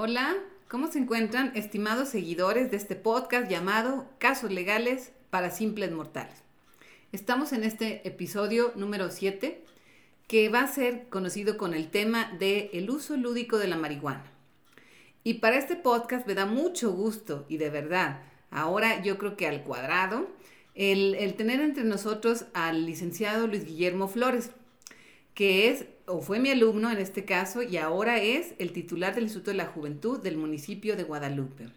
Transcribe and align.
Hola, 0.00 0.36
¿cómo 0.68 0.86
se 0.86 1.00
encuentran 1.00 1.50
estimados 1.56 2.10
seguidores 2.10 2.70
de 2.70 2.76
este 2.76 2.94
podcast 2.94 3.50
llamado 3.50 4.06
Casos 4.18 4.52
Legales 4.52 5.10
para 5.28 5.50
Simples 5.50 5.90
Mortales? 5.90 6.36
Estamos 7.10 7.52
en 7.52 7.64
este 7.64 8.06
episodio 8.06 8.70
número 8.76 9.10
7 9.10 9.64
que 10.28 10.48
va 10.50 10.60
a 10.60 10.68
ser 10.68 11.08
conocido 11.08 11.58
con 11.58 11.74
el 11.74 11.90
tema 11.90 12.30
de 12.38 12.70
el 12.74 12.90
uso 12.90 13.16
lúdico 13.16 13.58
de 13.58 13.66
la 13.66 13.76
marihuana. 13.76 14.22
Y 15.24 15.34
para 15.40 15.58
este 15.58 15.74
podcast 15.74 16.28
me 16.28 16.34
da 16.36 16.46
mucho 16.46 16.92
gusto 16.92 17.44
y 17.48 17.56
de 17.56 17.70
verdad, 17.70 18.22
ahora 18.52 19.02
yo 19.02 19.18
creo 19.18 19.36
que 19.36 19.48
al 19.48 19.64
cuadrado, 19.64 20.28
el, 20.76 21.16
el 21.16 21.34
tener 21.34 21.60
entre 21.60 21.82
nosotros 21.82 22.44
al 22.54 22.86
licenciado 22.86 23.48
Luis 23.48 23.64
Guillermo 23.64 24.06
Flores, 24.06 24.52
que 25.38 25.68
es 25.68 25.84
o 26.08 26.20
fue 26.20 26.40
mi 26.40 26.50
alumno 26.50 26.90
en 26.90 26.98
este 26.98 27.24
caso 27.24 27.62
y 27.62 27.76
ahora 27.76 28.20
es 28.20 28.54
el 28.58 28.72
titular 28.72 29.14
del 29.14 29.22
Instituto 29.22 29.52
de 29.52 29.56
la 29.56 29.66
Juventud 29.66 30.20
del 30.20 30.36
municipio 30.36 30.96
de 30.96 31.04
Guadalupe. 31.04 31.68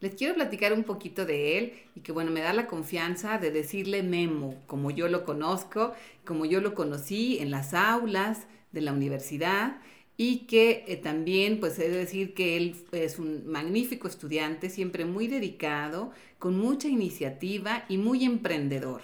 Les 0.00 0.14
quiero 0.14 0.34
platicar 0.34 0.72
un 0.72 0.82
poquito 0.82 1.26
de 1.26 1.58
él 1.58 1.74
y 1.94 2.00
que 2.00 2.12
bueno, 2.12 2.30
me 2.30 2.40
da 2.40 2.54
la 2.54 2.66
confianza 2.66 3.36
de 3.36 3.50
decirle 3.50 4.02
Memo, 4.02 4.54
como 4.66 4.90
yo 4.90 5.06
lo 5.08 5.26
conozco, 5.26 5.92
como 6.24 6.46
yo 6.46 6.62
lo 6.62 6.74
conocí 6.74 7.36
en 7.40 7.50
las 7.50 7.74
aulas 7.74 8.46
de 8.72 8.80
la 8.80 8.94
universidad 8.94 9.76
y 10.16 10.46
que 10.46 10.86
eh, 10.88 10.96
también 10.96 11.60
pues 11.60 11.78
he 11.78 11.90
de 11.90 11.98
decir 11.98 12.32
que 12.32 12.56
él 12.56 12.74
es 12.92 13.18
un 13.18 13.46
magnífico 13.46 14.08
estudiante, 14.08 14.70
siempre 14.70 15.04
muy 15.04 15.26
dedicado, 15.26 16.10
con 16.38 16.56
mucha 16.56 16.88
iniciativa 16.88 17.84
y 17.90 17.98
muy 17.98 18.24
emprendedor. 18.24 19.02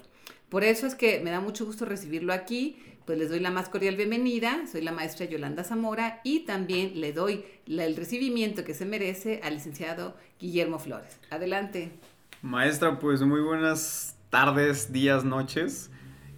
Por 0.49 0.65
eso 0.65 0.87
es 0.87 0.95
que 0.95 1.21
me 1.21 1.31
da 1.31 1.41
mucho 1.41 1.65
gusto 1.67 1.85
recibirlo 1.85 2.33
aquí 2.33 2.77
pues 3.07 3.19
les 3.19 3.31
doy 3.31 3.41
la 3.41 3.51
más 3.51 3.69
cordial 3.69 3.97
bienvenida. 3.97 4.67
Soy 4.71 4.83
la 4.83 4.93
maestra 4.93 5.27
Yolanda 5.27 5.65
Zamora 5.65 6.21
y 6.25 6.41
también 6.41 7.01
le 7.01 7.13
doy 7.13 7.45
el 7.67 7.97
recibimiento 7.97 8.65
que 8.65 8.75
se 8.75 8.85
merece 8.85 9.41
al 9.43 9.55
licenciado 9.55 10.17
Guillermo 10.39 10.79
Flores. 10.79 11.19
Adelante. 11.31 11.93
Maestra, 12.43 12.99
pues 12.99 13.23
muy 13.23 13.41
buenas 13.41 14.17
tardes, 14.31 14.93
días, 14.93 15.25
noches 15.25 15.91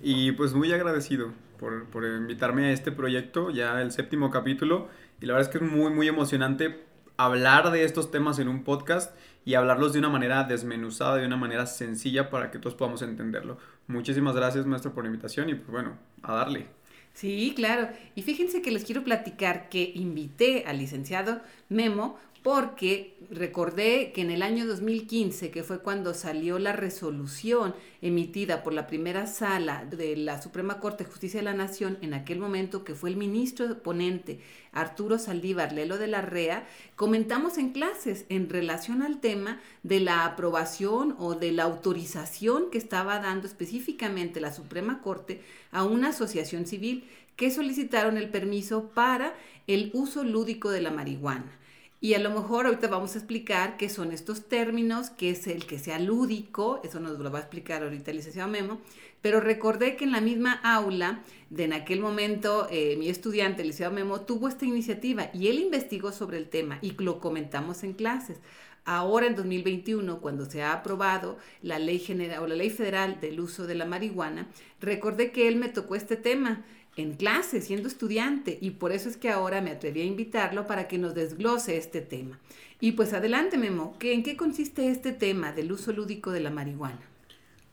y 0.02 0.32
pues 0.32 0.54
muy 0.54 0.72
agradecido 0.72 1.32
por, 1.58 1.86
por 1.86 2.04
invitarme 2.04 2.66
a 2.66 2.72
este 2.72 2.92
proyecto, 2.92 3.50
ya 3.50 3.80
el 3.80 3.92
séptimo 3.92 4.30
capítulo 4.30 4.88
y 5.20 5.26
la 5.26 5.34
verdad 5.34 5.50
es 5.50 5.58
que 5.58 5.64
es 5.64 5.70
muy, 5.70 5.90
muy 5.90 6.08
emocionante 6.08 6.84
hablar 7.16 7.70
de 7.70 7.84
estos 7.84 8.10
temas 8.10 8.38
en 8.38 8.48
un 8.48 8.64
podcast 8.64 9.16
y 9.44 9.54
hablarlos 9.54 9.92
de 9.92 9.98
una 9.98 10.08
manera 10.08 10.44
desmenuzada, 10.44 11.16
de 11.16 11.26
una 11.26 11.36
manera 11.36 11.66
sencilla 11.66 12.30
para 12.30 12.50
que 12.50 12.58
todos 12.58 12.74
podamos 12.74 13.02
entenderlo. 13.02 13.58
Muchísimas 13.86 14.34
gracias, 14.34 14.66
maestro, 14.66 14.94
por 14.94 15.04
la 15.04 15.08
invitación 15.08 15.48
y 15.50 15.54
pues 15.54 15.70
bueno, 15.70 15.98
a 16.22 16.34
darle. 16.34 16.66
Sí, 17.12 17.52
claro. 17.54 17.88
Y 18.14 18.22
fíjense 18.22 18.60
que 18.60 18.72
les 18.72 18.84
quiero 18.84 19.04
platicar 19.04 19.68
que 19.68 19.92
invité 19.94 20.64
al 20.66 20.78
licenciado 20.78 21.40
Memo 21.68 22.18
porque 22.44 23.16
recordé 23.30 24.12
que 24.12 24.20
en 24.20 24.30
el 24.30 24.42
año 24.42 24.66
2015, 24.66 25.50
que 25.50 25.62
fue 25.62 25.78
cuando 25.78 26.12
salió 26.12 26.58
la 26.58 26.74
resolución 26.74 27.74
emitida 28.02 28.62
por 28.62 28.74
la 28.74 28.86
primera 28.86 29.26
sala 29.26 29.86
de 29.86 30.14
la 30.14 30.42
Suprema 30.42 30.78
Corte 30.78 31.04
de 31.04 31.10
Justicia 31.10 31.40
de 31.40 31.44
la 31.44 31.54
Nación, 31.54 31.96
en 32.02 32.12
aquel 32.12 32.38
momento 32.38 32.84
que 32.84 32.94
fue 32.94 33.08
el 33.08 33.16
ministro 33.16 33.78
ponente 33.78 34.40
Arturo 34.72 35.18
Saldívar 35.18 35.72
Lelo 35.72 35.96
de 35.96 36.06
la 36.06 36.20
REA, 36.20 36.66
comentamos 36.96 37.56
en 37.56 37.70
clases 37.70 38.26
en 38.28 38.50
relación 38.50 39.00
al 39.00 39.22
tema 39.22 39.58
de 39.82 40.00
la 40.00 40.26
aprobación 40.26 41.16
o 41.18 41.36
de 41.36 41.50
la 41.50 41.62
autorización 41.62 42.70
que 42.70 42.76
estaba 42.76 43.20
dando 43.20 43.46
específicamente 43.46 44.42
la 44.42 44.52
Suprema 44.52 45.00
Corte 45.00 45.40
a 45.72 45.82
una 45.82 46.10
asociación 46.10 46.66
civil 46.66 47.08
que 47.36 47.50
solicitaron 47.50 48.18
el 48.18 48.28
permiso 48.28 48.90
para 48.90 49.32
el 49.66 49.90
uso 49.94 50.24
lúdico 50.24 50.68
de 50.68 50.82
la 50.82 50.90
marihuana. 50.90 51.63
Y 52.05 52.12
a 52.12 52.19
lo 52.19 52.28
mejor 52.28 52.66
ahorita 52.66 52.88
vamos 52.88 53.14
a 53.14 53.19
explicar 53.19 53.78
qué 53.78 53.88
son 53.88 54.12
estos 54.12 54.47
términos, 54.47 55.08
qué 55.08 55.30
es 55.30 55.47
el 55.47 55.64
que 55.64 55.78
sea 55.78 55.98
lúdico, 55.98 56.83
eso 56.84 57.00
nos 57.00 57.19
lo 57.19 57.33
va 57.33 57.38
a 57.38 57.41
explicar 57.41 57.83
ahorita 57.83 58.11
el 58.11 58.19
licenciado 58.19 58.50
Memo, 58.50 58.78
pero 59.22 59.40
recordé 59.40 59.96
que 59.96 60.05
en 60.05 60.12
la 60.12 60.20
misma 60.20 60.52
aula, 60.62 61.23
de 61.48 61.64
en 61.64 61.73
aquel 61.73 62.01
momento, 62.01 62.68
eh, 62.70 62.96
mi 62.98 63.08
estudiante, 63.08 63.62
el 63.62 63.68
licenciado 63.68 63.95
Memo, 63.95 64.20
tuvo 64.20 64.48
esta 64.48 64.67
iniciativa 64.67 65.30
y 65.33 65.48
él 65.48 65.58
investigó 65.58 66.12
sobre 66.12 66.36
el 66.36 66.51
tema 66.51 66.78
y 66.83 66.90
lo 66.90 67.20
comentamos 67.20 67.83
en 67.84 67.95
clases. 67.95 68.36
Ahora 68.84 69.27
en 69.27 69.34
2021, 69.34 70.20
cuando 70.20 70.45
se 70.45 70.62
ha 70.62 70.74
aprobado 70.74 71.39
la 71.62 71.78
ley 71.78 71.98
general 71.98 72.42
o 72.42 72.46
la 72.46 72.55
ley 72.55 72.68
federal 72.68 73.18
del 73.18 73.40
uso 73.40 73.67
de 73.67 73.77
la 73.77 73.86
marihuana, 73.86 74.46
recordé 74.78 75.33
que 75.33 75.48
él 75.48 75.57
me 75.57 75.70
tocó 75.70 75.95
este 75.95 76.17
tema 76.17 76.67
en 76.96 77.14
clase, 77.14 77.60
siendo 77.60 77.88
estudiante, 77.88 78.58
y 78.60 78.70
por 78.70 78.92
eso 78.92 79.08
es 79.08 79.16
que 79.16 79.30
ahora 79.30 79.60
me 79.60 79.70
atreví 79.70 80.00
a 80.00 80.05
invitarlo 80.05 80.66
para 80.66 80.88
que 80.88 80.98
nos 80.98 81.14
desglose 81.14 81.77
este 81.77 82.00
tema. 82.00 82.38
Y 82.80 82.92
pues 82.92 83.12
adelante, 83.12 83.58
Memo, 83.58 83.96
¿en 84.00 84.22
qué 84.22 84.36
consiste 84.36 84.90
este 84.90 85.12
tema 85.12 85.52
del 85.52 85.72
uso 85.72 85.92
lúdico 85.92 86.30
de 86.30 86.40
la 86.40 86.50
marihuana? 86.50 87.00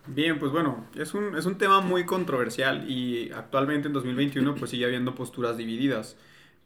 Bien, 0.07 0.39
pues 0.39 0.51
bueno, 0.51 0.85
es 0.95 1.13
un, 1.13 1.35
es 1.35 1.45
un 1.45 1.57
tema 1.57 1.81
muy 1.81 2.05
controversial 2.05 2.89
y 2.89 3.31
actualmente 3.31 3.87
en 3.87 3.93
2021 3.93 4.55
pues 4.55 4.71
sigue 4.71 4.85
habiendo 4.85 5.13
posturas 5.13 5.57
divididas. 5.57 6.17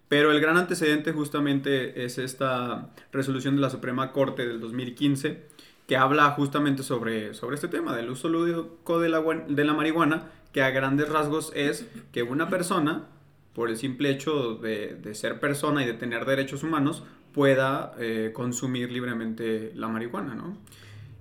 Pero 0.08 0.32
el 0.32 0.40
gran 0.40 0.58
antecedente 0.58 1.12
justamente 1.12 2.06
es 2.06 2.18
esta 2.18 2.92
resolución 3.12 3.56
de 3.56 3.62
la 3.62 3.70
Suprema 3.70 4.12
Corte 4.12 4.48
del 4.48 4.60
2015 4.62 5.44
que 5.88 5.98
habla 5.98 6.32
justamente 6.32 6.84
sobre, 6.84 7.34
sobre 7.34 7.56
este 7.56 7.68
tema 7.68 7.96
del 7.96 8.10
uso 8.10 8.30
lúdico 8.30 9.00
de 9.00 9.10
la, 9.10 9.22
de 9.22 9.66
la 9.66 9.74
marihuana 9.74 10.32
que 10.56 10.62
a 10.62 10.70
grandes 10.70 11.10
rasgos 11.10 11.52
es 11.54 11.86
que 12.14 12.24
una 12.24 12.50
persona, 12.50 13.10
por 13.54 13.70
el 13.70 13.76
simple 13.76 14.10
hecho 14.10 14.56
de, 14.56 15.14
ser 15.14 15.42
persona 15.42 15.84
y 15.84 15.86
de 15.86 15.96
tener 15.96 16.24
derechos 16.24 16.64
humanos, 16.64 17.04
pueda 17.34 17.94
eh, 18.00 18.32
consumir 18.34 18.90
libremente 18.90 19.74
la 19.76 19.90
marihuana, 19.90 20.34
¿no? 20.34 20.58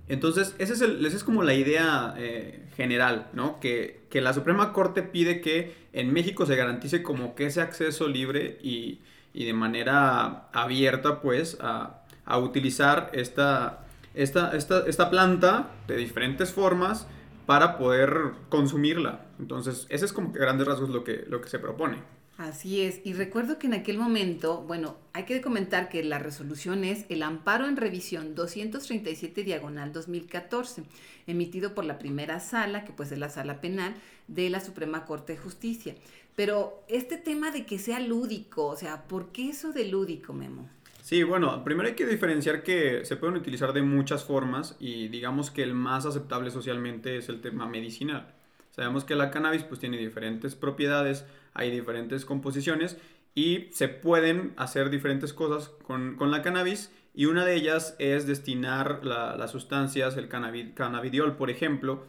Entonces, 0.07 0.55
esa 0.57 0.71
es, 0.71 0.81
es 0.81 1.23
como 1.25 1.43
la 1.43 1.53
idea 1.53 2.15
eh, 2.17 2.65
general, 2.77 3.27
¿no? 3.33 3.59
Que, 3.59 4.05
la 4.13 4.31
Suprema 4.31 4.71
Corte 4.71 5.03
pide 5.03 5.41
que 5.41 5.75
en 5.91 6.13
México 6.13 6.45
se 6.45 6.55
garantice 6.55 7.03
como 7.03 7.35
que 7.35 7.47
ese 7.47 7.59
acceso 7.59 8.07
libre 8.07 8.57
y, 8.63 9.01
de 9.33 9.51
manera 9.51 10.47
abierta, 10.53 11.19
pues, 11.19 11.57
a, 11.59 12.05
utilizar 12.37 13.09
esta, 13.11 13.85
esta, 14.13 14.55
esta, 14.55 14.87
esta 14.87 15.09
planta 15.09 15.71
de 15.89 15.97
diferentes 15.97 16.53
formas 16.53 17.05
para 17.45 17.77
poder 17.77 18.31
consumirla. 18.49 19.25
Entonces, 19.39 19.85
ese 19.89 20.05
es 20.05 20.13
como 20.13 20.31
que 20.31 20.39
grandes 20.39 20.67
rasgos 20.67 20.89
lo 20.89 21.03
que, 21.03 21.25
lo 21.27 21.41
que 21.41 21.49
se 21.49 21.59
propone. 21.59 21.97
Así 22.37 22.81
es, 22.81 22.99
y 23.05 23.13
recuerdo 23.13 23.57
que 23.57 23.67
en 23.67 23.75
aquel 23.75 23.97
momento, 23.97 24.61
bueno, 24.67 24.97
hay 25.13 25.23
que 25.23 25.39
comentar 25.39 25.87
que 25.87 26.03
la 26.03 26.19
resolución 26.19 26.83
es 26.83 27.05
el 27.07 27.23
amparo 27.23 27.65
en 27.65 27.77
revisión 27.77 28.35
237 28.35 29.45
diagonal 29.45 29.93
2014, 29.93 30.83
emitido 31.27 31.73
por 31.73 31.85
la 31.85 31.97
primera 31.97 32.41
sala, 32.41 32.83
que 32.83 32.91
pues 32.91 33.13
es 33.13 33.19
la 33.19 33.29
sala 33.29 33.61
penal 33.61 33.95
de 34.27 34.49
la 34.49 34.59
Suprema 34.59 35.05
Corte 35.05 35.33
de 35.33 35.39
Justicia. 35.39 35.95
Pero 36.35 36.83
este 36.89 37.15
tema 37.15 37.51
de 37.51 37.65
que 37.65 37.79
sea 37.79 38.01
lúdico, 38.01 38.65
o 38.65 38.75
sea, 38.75 39.03
¿por 39.03 39.31
qué 39.31 39.49
eso 39.49 39.71
de 39.71 39.85
lúdico, 39.85 40.33
Memo? 40.33 40.67
Sí, 41.05 41.21
bueno, 41.21 41.63
primero 41.63 41.87
hay 41.87 41.93
que 41.93 42.07
diferenciar 42.07 42.63
que 42.63 43.05
se 43.05 43.15
pueden 43.15 43.35
utilizar 43.35 43.73
de 43.73 43.83
muchas 43.83 44.23
formas 44.23 44.75
y 44.79 45.07
digamos 45.09 45.51
que 45.51 45.61
el 45.61 45.75
más 45.75 46.07
aceptable 46.07 46.49
socialmente 46.49 47.17
es 47.17 47.29
el 47.29 47.41
tema 47.41 47.67
medicinal. 47.67 48.33
Sabemos 48.71 49.03
que 49.03 49.13
la 49.13 49.29
cannabis 49.29 49.61
pues 49.61 49.79
tiene 49.79 49.99
diferentes 49.99 50.55
propiedades, 50.55 51.23
hay 51.53 51.69
diferentes 51.69 52.25
composiciones 52.25 52.97
y 53.35 53.67
se 53.71 53.87
pueden 53.87 54.53
hacer 54.57 54.89
diferentes 54.89 55.31
cosas 55.31 55.69
con, 55.83 56.17
la 56.31 56.41
cannabis 56.41 56.91
y 57.13 57.25
una 57.25 57.45
de 57.45 57.53
ellas 57.53 57.95
es 57.99 58.25
destinar 58.25 59.05
las 59.05 59.51
sustancias, 59.51 60.17
el 60.17 60.27
cannabidiol 60.27 61.35
por 61.35 61.51
ejemplo, 61.51 62.03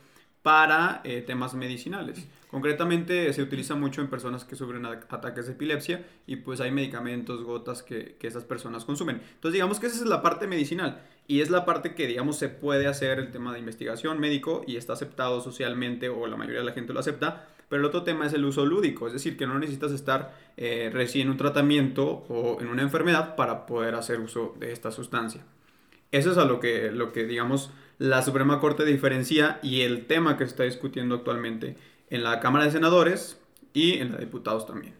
para 0.46 1.00
eh, 1.02 1.24
temas 1.26 1.54
medicinales. 1.54 2.28
Concretamente 2.48 3.32
se 3.32 3.42
utiliza 3.42 3.74
mucho 3.74 4.00
en 4.00 4.06
personas 4.06 4.44
que 4.44 4.54
sufren 4.54 4.86
ataques 4.86 5.46
de 5.46 5.54
epilepsia 5.54 6.06
y 6.24 6.36
pues 6.36 6.60
hay 6.60 6.70
medicamentos, 6.70 7.42
gotas 7.42 7.82
que, 7.82 8.14
que 8.16 8.28
esas 8.28 8.44
personas 8.44 8.84
consumen. 8.84 9.20
Entonces 9.34 9.54
digamos 9.54 9.80
que 9.80 9.88
esa 9.88 9.96
es 9.96 10.06
la 10.06 10.22
parte 10.22 10.46
medicinal 10.46 11.02
y 11.26 11.40
es 11.40 11.50
la 11.50 11.64
parte 11.64 11.96
que 11.96 12.06
digamos 12.06 12.38
se 12.38 12.48
puede 12.48 12.86
hacer 12.86 13.18
el 13.18 13.32
tema 13.32 13.52
de 13.52 13.58
investigación 13.58 14.20
médico 14.20 14.62
y 14.68 14.76
está 14.76 14.92
aceptado 14.92 15.40
socialmente 15.40 16.10
o 16.10 16.28
la 16.28 16.36
mayoría 16.36 16.60
de 16.60 16.66
la 16.66 16.72
gente 16.72 16.92
lo 16.92 17.00
acepta. 17.00 17.48
Pero 17.68 17.80
el 17.80 17.86
otro 17.86 18.04
tema 18.04 18.24
es 18.24 18.32
el 18.32 18.44
uso 18.44 18.64
lúdico, 18.64 19.08
es 19.08 19.14
decir, 19.14 19.36
que 19.36 19.48
no 19.48 19.58
necesitas 19.58 19.90
estar 19.90 20.32
eh, 20.56 20.90
recién 20.92 21.26
en 21.26 21.32
un 21.32 21.38
tratamiento 21.38 22.24
o 22.28 22.60
en 22.60 22.68
una 22.68 22.82
enfermedad 22.82 23.34
para 23.34 23.66
poder 23.66 23.96
hacer 23.96 24.20
uso 24.20 24.54
de 24.60 24.70
esta 24.70 24.92
sustancia. 24.92 25.42
Eso 26.12 26.30
es 26.30 26.38
a 26.38 26.44
lo 26.44 26.60
que, 26.60 26.92
lo 26.92 27.12
que 27.12 27.24
digamos, 27.24 27.72
la 27.98 28.22
Suprema 28.22 28.60
Corte 28.60 28.84
diferencia 28.84 29.58
y 29.62 29.82
el 29.82 30.06
tema 30.06 30.36
que 30.36 30.44
se 30.44 30.50
está 30.50 30.64
discutiendo 30.64 31.14
actualmente 31.14 31.76
en 32.10 32.22
la 32.22 32.40
Cámara 32.40 32.64
de 32.64 32.70
Senadores 32.70 33.38
y 33.72 33.94
en 33.94 34.12
la 34.12 34.18
de 34.18 34.26
Diputados 34.26 34.66
también. 34.66 34.94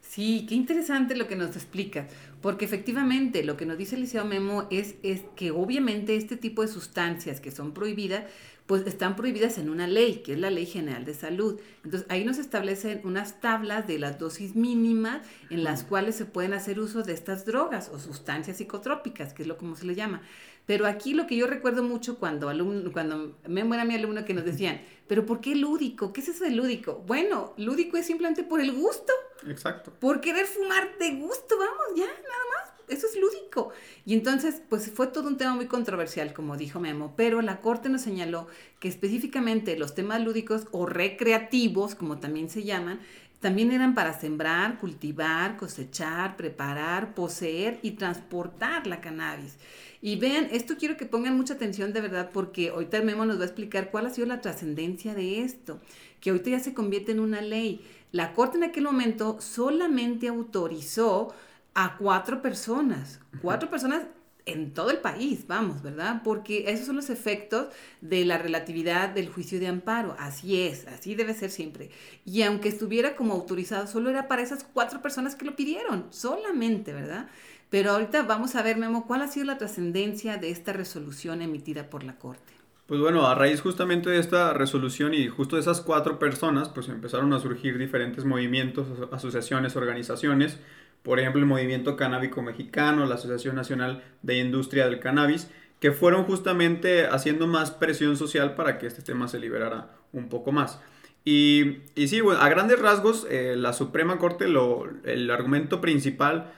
Sí, 0.00 0.46
qué 0.48 0.54
interesante 0.54 1.16
lo 1.16 1.28
que 1.28 1.36
nos 1.36 1.54
explica, 1.54 2.06
porque 2.40 2.64
efectivamente 2.64 3.44
lo 3.44 3.58
que 3.58 3.66
nos 3.66 3.76
dice 3.76 3.94
el 3.94 4.02
Liceo 4.02 4.24
Memo 4.24 4.66
es, 4.70 4.94
es 5.02 5.22
que 5.36 5.50
obviamente 5.50 6.16
este 6.16 6.36
tipo 6.36 6.62
de 6.62 6.68
sustancias 6.68 7.40
que 7.40 7.50
son 7.50 7.74
prohibidas, 7.74 8.24
pues 8.68 8.86
están 8.86 9.16
prohibidas 9.16 9.56
en 9.56 9.70
una 9.70 9.86
ley, 9.86 10.16
que 10.22 10.34
es 10.34 10.38
la 10.38 10.50
Ley 10.50 10.66
General 10.66 11.02
de 11.06 11.14
Salud. 11.14 11.58
Entonces, 11.84 12.06
ahí 12.10 12.22
nos 12.22 12.36
establecen 12.36 13.00
unas 13.02 13.40
tablas 13.40 13.86
de 13.86 13.98
las 13.98 14.18
dosis 14.18 14.56
mínimas 14.56 15.26
en 15.48 15.64
las 15.64 15.84
cuales 15.84 16.16
se 16.16 16.26
pueden 16.26 16.52
hacer 16.52 16.78
uso 16.78 17.02
de 17.02 17.14
estas 17.14 17.46
drogas 17.46 17.88
o 17.88 17.98
sustancias 17.98 18.58
psicotrópicas, 18.58 19.32
que 19.32 19.40
es 19.40 19.48
lo 19.48 19.56
como 19.56 19.74
se 19.74 19.86
le 19.86 19.94
llama. 19.94 20.20
Pero 20.66 20.84
aquí 20.84 21.14
lo 21.14 21.26
que 21.26 21.34
yo 21.34 21.46
recuerdo 21.46 21.82
mucho 21.82 22.18
cuando, 22.18 22.50
alumno, 22.50 22.92
cuando 22.92 23.38
me 23.48 23.62
era 23.62 23.86
mi 23.86 23.94
alumno 23.94 24.26
que 24.26 24.34
nos 24.34 24.44
decían, 24.44 24.82
pero 25.06 25.24
¿por 25.24 25.40
qué 25.40 25.54
lúdico? 25.54 26.12
¿Qué 26.12 26.20
es 26.20 26.28
eso 26.28 26.44
de 26.44 26.50
lúdico? 26.50 27.02
Bueno, 27.06 27.54
lúdico 27.56 27.96
es 27.96 28.04
simplemente 28.04 28.42
por 28.42 28.60
el 28.60 28.72
gusto. 28.72 29.14
Exacto. 29.46 29.94
Por 29.98 30.20
querer 30.20 30.44
fumar 30.44 30.98
de 30.98 31.12
gusto, 31.12 31.56
vamos, 31.58 31.96
ya, 31.96 32.04
nada 32.04 32.44
más. 32.54 32.77
Eso 32.88 33.06
es 33.06 33.16
lúdico. 33.20 33.70
Y 34.04 34.14
entonces, 34.14 34.62
pues 34.68 34.90
fue 34.90 35.08
todo 35.08 35.28
un 35.28 35.36
tema 35.36 35.54
muy 35.54 35.66
controversial, 35.66 36.32
como 36.32 36.56
dijo 36.56 36.80
Memo, 36.80 37.14
pero 37.16 37.42
la 37.42 37.60
Corte 37.60 37.88
nos 37.88 38.02
señaló 38.02 38.46
que 38.80 38.88
específicamente 38.88 39.78
los 39.78 39.94
temas 39.94 40.22
lúdicos 40.22 40.66
o 40.70 40.86
recreativos, 40.86 41.94
como 41.94 42.18
también 42.18 42.48
se 42.50 42.64
llaman, 42.64 43.00
también 43.40 43.70
eran 43.70 43.94
para 43.94 44.18
sembrar, 44.18 44.78
cultivar, 44.78 45.56
cosechar, 45.56 46.36
preparar, 46.36 47.14
poseer 47.14 47.78
y 47.82 47.92
transportar 47.92 48.86
la 48.86 49.00
cannabis. 49.00 49.56
Y 50.00 50.16
vean, 50.16 50.48
esto 50.50 50.76
quiero 50.76 50.96
que 50.96 51.06
pongan 51.06 51.36
mucha 51.36 51.54
atención 51.54 51.92
de 51.92 52.00
verdad 52.00 52.30
porque 52.32 52.70
ahorita 52.70 53.02
Memo 53.02 53.24
nos 53.26 53.38
va 53.38 53.42
a 53.42 53.46
explicar 53.46 53.90
cuál 53.90 54.06
ha 54.06 54.10
sido 54.10 54.26
la 54.26 54.40
trascendencia 54.40 55.14
de 55.14 55.42
esto, 55.42 55.80
que 56.20 56.30
ahorita 56.30 56.50
ya 56.50 56.60
se 56.60 56.74
convierte 56.74 57.12
en 57.12 57.20
una 57.20 57.40
ley. 57.40 57.80
La 58.10 58.32
Corte 58.32 58.56
en 58.56 58.64
aquel 58.64 58.84
momento 58.84 59.40
solamente 59.40 60.28
autorizó 60.28 61.34
a 61.80 61.96
cuatro 61.96 62.42
personas, 62.42 63.20
cuatro 63.40 63.70
personas 63.70 64.02
en 64.46 64.74
todo 64.74 64.90
el 64.90 64.98
país, 64.98 65.46
vamos, 65.46 65.80
¿verdad? 65.80 66.22
Porque 66.24 66.64
esos 66.72 66.86
son 66.86 66.96
los 66.96 67.08
efectos 67.08 67.68
de 68.00 68.24
la 68.24 68.36
relatividad 68.36 69.10
del 69.10 69.28
juicio 69.28 69.60
de 69.60 69.68
amparo. 69.68 70.16
Así 70.18 70.60
es, 70.60 70.88
así 70.88 71.14
debe 71.14 71.34
ser 71.34 71.50
siempre. 71.50 71.90
Y 72.24 72.42
aunque 72.42 72.68
estuviera 72.68 73.14
como 73.14 73.32
autorizado, 73.32 73.86
solo 73.86 74.10
era 74.10 74.26
para 74.26 74.42
esas 74.42 74.64
cuatro 74.64 75.00
personas 75.02 75.36
que 75.36 75.44
lo 75.44 75.54
pidieron, 75.54 76.06
solamente, 76.10 76.92
¿verdad? 76.92 77.28
Pero 77.70 77.92
ahorita 77.92 78.24
vamos 78.24 78.56
a 78.56 78.62
ver, 78.62 78.76
Memo, 78.76 79.06
cuál 79.06 79.22
ha 79.22 79.28
sido 79.28 79.46
la 79.46 79.58
trascendencia 79.58 80.36
de 80.36 80.50
esta 80.50 80.72
resolución 80.72 81.42
emitida 81.42 81.88
por 81.90 82.02
la 82.02 82.16
Corte. 82.16 82.54
Pues 82.88 83.00
bueno, 83.00 83.24
a 83.24 83.36
raíz 83.36 83.60
justamente 83.60 84.10
de 84.10 84.18
esta 84.18 84.52
resolución 84.52 85.14
y 85.14 85.28
justo 85.28 85.54
de 85.54 85.62
esas 85.62 85.80
cuatro 85.80 86.18
personas, 86.18 86.70
pues 86.70 86.88
empezaron 86.88 87.32
a 87.34 87.38
surgir 87.38 87.78
diferentes 87.78 88.24
movimientos, 88.24 88.88
asociaciones, 89.12 89.76
organizaciones, 89.76 90.58
por 91.08 91.18
ejemplo 91.18 91.40
el 91.40 91.46
Movimiento 91.46 91.96
Canábico 91.96 92.42
Mexicano, 92.42 93.06
la 93.06 93.14
Asociación 93.14 93.56
Nacional 93.56 94.04
de 94.20 94.36
Industria 94.36 94.84
del 94.84 95.00
Cannabis, 95.00 95.48
que 95.80 95.90
fueron 95.90 96.24
justamente 96.24 97.06
haciendo 97.06 97.46
más 97.46 97.70
presión 97.70 98.18
social 98.18 98.54
para 98.54 98.76
que 98.76 98.86
este 98.86 99.00
tema 99.00 99.26
se 99.26 99.40
liberara 99.40 99.88
un 100.12 100.28
poco 100.28 100.52
más. 100.52 100.82
Y, 101.24 101.78
sí, 101.96 102.20
a 102.38 102.48
grandes 102.50 102.78
rasgos, 102.78 103.26
eh, 103.30 103.54
la 103.56 103.72
Suprema 103.72 104.18
Corte, 104.18 104.44
el 104.44 105.30
argumento 105.30 105.80
principal 105.80 106.52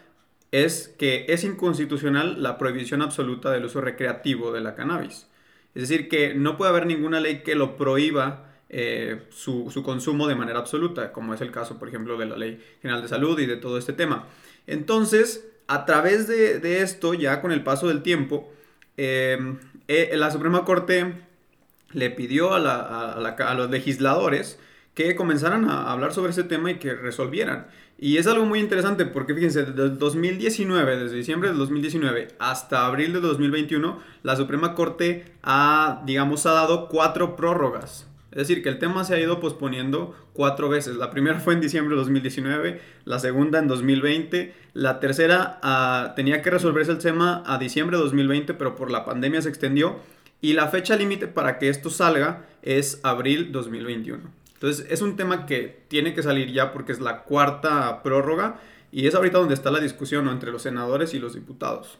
es 0.50 0.88
que 0.98 1.26
es 1.28 1.44
inconstitucional 1.44 2.42
la 2.42 2.58
prohibición 2.58 3.02
absoluta 3.02 3.52
del 3.52 3.66
uso 3.66 3.80
recreativo 3.80 4.50
de 4.50 4.62
la 4.62 4.74
cannabis. 4.74 5.28
Es 5.76 5.88
decir, 5.88 6.08
que 6.08 6.34
no 6.34 6.56
puede 6.56 6.70
haber 6.70 6.86
ninguna 6.86 7.20
ley 7.20 7.44
que 7.44 7.54
lo 7.54 7.76
prohíba 7.76 8.49
eh, 8.72 9.22
su, 9.30 9.68
consumo 9.84 10.28
de 10.28 10.36
manera 10.36 10.60
absoluta, 10.60 11.10
como 11.10 11.34
es 11.34 11.40
el 11.40 11.50
caso, 11.50 11.76
por 11.76 11.88
ejemplo, 11.88 12.16
de 12.16 12.26
la 12.26 12.36
Ley 12.36 12.62
General 12.80 13.02
de 13.02 13.08
Salud 13.08 13.38
y 13.40 13.46
de 13.46 13.56
todo 13.56 13.76
este 13.78 13.92
tema. 13.92 14.28
Entonces, 14.68 15.44
a 15.66 15.84
través 15.84 16.28
de, 16.28 16.80
esto, 16.80 17.14
ya 17.14 17.40
con 17.40 17.50
el 17.50 17.64
paso 17.64 17.88
del 17.88 18.02
tiempo, 18.02 18.48
em, 18.96 19.58
eh, 19.88 20.12
la 20.14 20.30
Suprema 20.30 20.64
Corte 20.64 21.14
le 21.92 22.10
pidió 22.10 22.54
a, 22.54 23.54
los 23.56 23.70
legisladores 23.70 24.58
que 24.94 25.16
comenzaran 25.16 25.68
a 25.68 25.90
hablar 25.90 26.14
sobre 26.14 26.30
ese 26.30 26.44
tema 26.44 26.70
y 26.70 26.78
que 26.78 26.94
resolvieran. 26.94 27.66
Y 27.98 28.18
es 28.18 28.26
algo 28.28 28.46
muy 28.46 28.60
interesante 28.60 29.04
porque 29.04 29.34
fíjense, 29.34 29.64
desde 29.64 29.82
el 29.82 29.98
2019, 29.98 30.96
desde 30.96 31.16
diciembre 31.16 31.48
del 31.48 31.58
2019 31.58 32.28
hasta 32.38 32.86
abril 32.86 33.12
de 33.12 33.20
2021, 33.20 34.00
la 34.22 34.36
Suprema 34.36 34.74
Corte 34.76 35.32
ha, 35.42 36.02
digamos, 36.06 36.46
ha 36.46 36.52
dado 36.52 36.88
cuatro 36.88 37.34
prórrogas. 37.34 38.09
Es 38.32 38.38
decir, 38.38 38.62
que 38.62 38.68
el 38.68 38.78
tema 38.78 39.04
se 39.04 39.14
ha 39.14 39.20
ido 39.20 39.40
posponiendo 39.40 40.14
cuatro 40.32 40.68
veces. 40.68 40.96
La 40.96 41.10
primera 41.10 41.40
fue 41.40 41.54
en 41.54 41.60
diciembre 41.60 41.94
de 41.94 42.00
2019, 42.00 42.80
la 43.04 43.18
segunda 43.18 43.58
en 43.58 43.66
2020, 43.66 44.54
la 44.72 45.00
tercera 45.00 45.58
ah, 45.62 46.12
tenía 46.14 46.40
que 46.40 46.50
resolverse 46.50 46.92
el 46.92 46.98
tema 46.98 47.42
a 47.46 47.58
diciembre 47.58 47.96
de 47.96 48.04
2020, 48.04 48.54
pero 48.54 48.76
por 48.76 48.90
la 48.90 49.04
pandemia 49.04 49.42
se 49.42 49.48
extendió. 49.48 49.98
Y 50.40 50.52
la 50.52 50.68
fecha 50.68 50.96
límite 50.96 51.26
para 51.26 51.58
que 51.58 51.68
esto 51.68 51.90
salga 51.90 52.46
es 52.62 53.00
abril 53.02 53.52
2021. 53.52 54.22
Entonces 54.54 54.86
es 54.90 55.02
un 55.02 55.16
tema 55.16 55.46
que 55.46 55.84
tiene 55.88 56.14
que 56.14 56.22
salir 56.22 56.52
ya 56.52 56.72
porque 56.72 56.92
es 56.92 57.00
la 57.00 57.22
cuarta 57.24 58.02
prórroga 58.02 58.60
y 58.92 59.06
es 59.06 59.14
ahorita 59.14 59.38
donde 59.38 59.54
está 59.54 59.70
la 59.70 59.80
discusión 59.80 60.28
entre 60.28 60.52
los 60.52 60.62
senadores 60.62 61.14
y 61.14 61.18
los 61.18 61.34
diputados. 61.34 61.98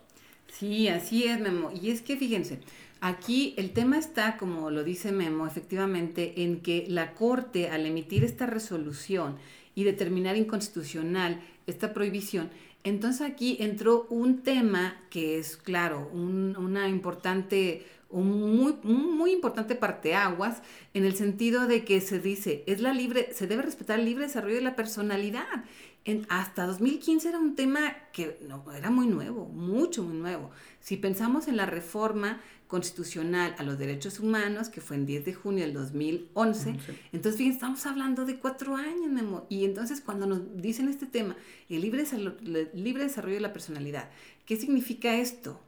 Sí, 0.48 0.88
así 0.88 1.24
es, 1.24 1.40
Memo. 1.40 1.70
Y 1.72 1.90
es 1.90 2.02
que 2.02 2.16
fíjense, 2.16 2.60
aquí 3.00 3.54
el 3.56 3.72
tema 3.72 3.98
está, 3.98 4.36
como 4.36 4.70
lo 4.70 4.84
dice 4.84 5.12
Memo, 5.12 5.46
efectivamente, 5.46 6.42
en 6.42 6.60
que 6.60 6.84
la 6.88 7.14
Corte, 7.14 7.70
al 7.70 7.86
emitir 7.86 8.24
esta 8.24 8.46
resolución 8.46 9.36
y 9.74 9.84
determinar 9.84 10.36
inconstitucional 10.36 11.40
esta 11.66 11.92
prohibición, 11.92 12.50
entonces 12.82 13.22
aquí 13.22 13.56
entró 13.60 14.06
un 14.08 14.42
tema 14.42 14.96
que 15.10 15.38
es, 15.38 15.56
claro, 15.56 16.08
una 16.12 16.88
importante 16.88 17.86
un 18.10 18.56
muy, 18.56 18.74
muy 18.82 19.32
importante 19.32 19.74
parteaguas 19.74 20.62
en 20.94 21.04
el 21.04 21.14
sentido 21.14 21.66
de 21.66 21.84
que 21.84 22.00
se 22.00 22.18
dice, 22.18 22.64
es 22.66 22.80
la 22.80 22.92
libre, 22.92 23.32
se 23.32 23.46
debe 23.46 23.62
respetar 23.62 23.98
el 23.98 24.04
libre 24.04 24.26
desarrollo 24.26 24.56
de 24.56 24.62
la 24.62 24.76
personalidad. 24.76 25.64
En, 26.04 26.26
hasta 26.28 26.66
2015 26.66 27.28
era 27.28 27.38
un 27.38 27.54
tema 27.54 27.94
que 28.12 28.38
no, 28.48 28.64
era 28.72 28.90
muy 28.90 29.06
nuevo, 29.06 29.46
mucho, 29.46 30.02
muy 30.02 30.16
nuevo. 30.16 30.50
Si 30.80 30.96
pensamos 30.96 31.46
en 31.46 31.56
la 31.56 31.66
reforma 31.66 32.40
constitucional 32.66 33.54
a 33.58 33.64
los 33.64 33.78
derechos 33.78 34.20
humanos, 34.20 34.68
que 34.70 34.80
fue 34.80 34.96
en 34.96 35.04
10 35.04 35.24
de 35.24 35.34
junio 35.34 35.64
del 35.64 35.74
2011, 35.74 36.76
entonces 37.12 37.36
fíjense, 37.36 37.56
estamos 37.56 37.84
hablando 37.84 38.24
de 38.24 38.38
cuatro 38.38 38.76
años, 38.76 39.10
Memo, 39.10 39.46
y 39.48 39.64
entonces 39.64 40.00
cuando 40.00 40.26
nos 40.26 40.40
dicen 40.62 40.88
este 40.88 41.06
tema, 41.06 41.36
el 41.68 41.82
libre, 41.82 42.04
el 42.12 42.70
libre 42.72 43.02
desarrollo 43.02 43.34
de 43.34 43.40
la 43.40 43.52
personalidad, 43.52 44.08
¿qué 44.46 44.56
significa 44.56 45.16
esto? 45.16 45.60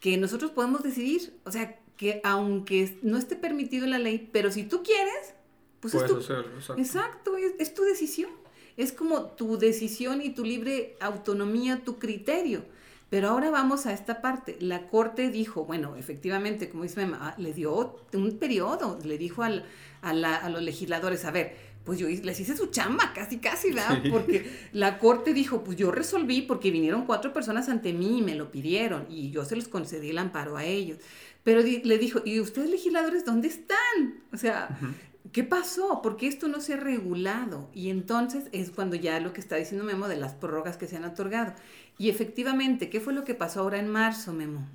Que 0.00 0.16
nosotros 0.16 0.50
podemos 0.52 0.82
decidir, 0.82 1.34
o 1.44 1.52
sea, 1.52 1.78
que 1.96 2.20
aunque 2.22 2.98
no 3.02 3.18
esté 3.18 3.36
permitido 3.36 3.84
en 3.84 3.90
la 3.90 3.98
ley, 3.98 4.28
pero 4.32 4.50
si 4.52 4.64
tú 4.64 4.82
quieres, 4.82 5.34
pues 5.80 5.94
es 5.94 6.06
tu, 6.06 6.16
exacto, 6.76 7.36
es, 7.36 7.74
tu 7.74 7.82
decisión. 7.82 8.30
Es 8.76 8.92
como 8.92 9.22
tu 9.32 9.58
decisión 9.58 10.22
y 10.22 10.30
tu 10.30 10.44
libre 10.44 10.96
autonomía, 11.00 11.82
tu 11.84 11.98
criterio. 11.98 12.64
Pero 13.10 13.30
ahora 13.30 13.50
vamos 13.50 13.86
a 13.86 13.92
esta 13.92 14.20
parte. 14.20 14.56
La 14.60 14.88
Corte 14.88 15.30
dijo, 15.30 15.64
bueno, 15.64 15.96
efectivamente, 15.96 16.68
como 16.68 16.82
dice 16.82 17.06
mamá, 17.06 17.34
le 17.38 17.52
dio 17.54 17.96
un 18.12 18.38
periodo, 18.38 18.98
le 19.02 19.16
dijo 19.16 19.42
al, 19.42 19.64
a, 20.02 20.10
a 20.10 20.50
los 20.50 20.62
legisladores, 20.62 21.24
a 21.24 21.30
ver, 21.30 21.56
pues 21.88 21.98
yo 21.98 22.06
les 22.06 22.38
hice 22.38 22.54
su 22.54 22.66
chamba, 22.66 23.14
casi, 23.14 23.38
casi, 23.38 23.72
¿verdad? 23.72 24.02
Porque 24.10 24.50
la 24.72 24.98
corte 24.98 25.32
dijo, 25.32 25.64
pues 25.64 25.78
yo 25.78 25.90
resolví 25.90 26.42
porque 26.42 26.70
vinieron 26.70 27.06
cuatro 27.06 27.32
personas 27.32 27.70
ante 27.70 27.94
mí 27.94 28.18
y 28.18 28.22
me 28.22 28.34
lo 28.34 28.50
pidieron 28.50 29.06
y 29.08 29.30
yo 29.30 29.46
se 29.46 29.56
los 29.56 29.68
concedí 29.68 30.10
el 30.10 30.18
amparo 30.18 30.58
a 30.58 30.64
ellos. 30.64 30.98
Pero 31.44 31.62
le 31.62 31.98
dijo, 31.98 32.20
¿y 32.26 32.40
ustedes 32.40 32.68
legisladores 32.68 33.24
dónde 33.24 33.48
están? 33.48 34.22
O 34.34 34.36
sea, 34.36 34.78
¿qué 35.32 35.44
pasó? 35.44 36.02
¿Por 36.02 36.18
qué 36.18 36.26
esto 36.26 36.46
no 36.48 36.60
se 36.60 36.74
ha 36.74 36.76
regulado? 36.76 37.70
Y 37.72 37.88
entonces 37.88 38.44
es 38.52 38.70
cuando 38.70 38.94
ya 38.94 39.18
lo 39.18 39.32
que 39.32 39.40
está 39.40 39.56
diciendo 39.56 39.82
Memo 39.82 40.08
de 40.08 40.16
las 40.16 40.34
prórrogas 40.34 40.76
que 40.76 40.86
se 40.86 40.96
han 40.96 41.06
otorgado. 41.06 41.54
Y 41.98 42.08
efectivamente, 42.08 42.90
¿qué 42.90 43.00
fue 43.00 43.12
lo 43.12 43.24
que 43.24 43.34
pasó 43.34 43.60
ahora 43.60 43.78
en 43.78 43.88
marzo, 43.88 44.32
Memo? 44.32 44.66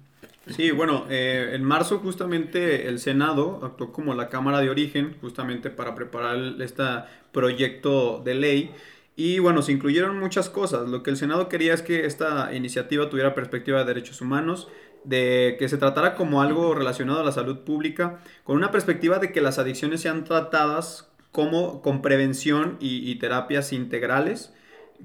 Sí, 0.47 0.71
bueno, 0.71 1.05
eh, 1.09 1.51
en 1.53 1.63
marzo 1.63 1.99
justamente 1.99 2.89
el 2.89 2.99
Senado 2.99 3.61
actuó 3.63 3.93
como 3.93 4.13
la 4.13 4.27
Cámara 4.27 4.59
de 4.59 4.69
Origen, 4.69 5.15
justamente 5.21 5.69
para 5.69 5.95
preparar 5.95 6.37
este 6.59 6.83
proyecto 7.31 8.21
de 8.23 8.35
ley. 8.35 8.71
Y 9.15 9.39
bueno, 9.39 9.61
se 9.61 9.71
incluyeron 9.71 10.19
muchas 10.19 10.49
cosas. 10.49 10.89
Lo 10.89 11.01
que 11.01 11.11
el 11.11 11.17
Senado 11.17 11.47
quería 11.47 11.73
es 11.73 11.81
que 11.81 12.05
esta 12.05 12.53
iniciativa 12.53 13.09
tuviera 13.09 13.35
perspectiva 13.35 13.79
de 13.79 13.85
derechos 13.85 14.19
humanos, 14.21 14.67
de 15.03 15.55
que 15.59 15.69
se 15.69 15.77
tratara 15.77 16.15
como 16.15 16.41
algo 16.41 16.73
relacionado 16.75 17.21
a 17.21 17.23
la 17.23 17.31
salud 17.31 17.59
pública, 17.59 18.19
con 18.43 18.57
una 18.57 18.71
perspectiva 18.71 19.19
de 19.19 19.31
que 19.31 19.41
las 19.41 19.59
adicciones 19.59 20.01
sean 20.01 20.23
tratadas 20.23 21.09
como 21.31 21.81
con 21.81 22.01
prevención 22.01 22.77
y, 22.79 23.15
terapias 23.15 23.73
integrales, 23.73 24.53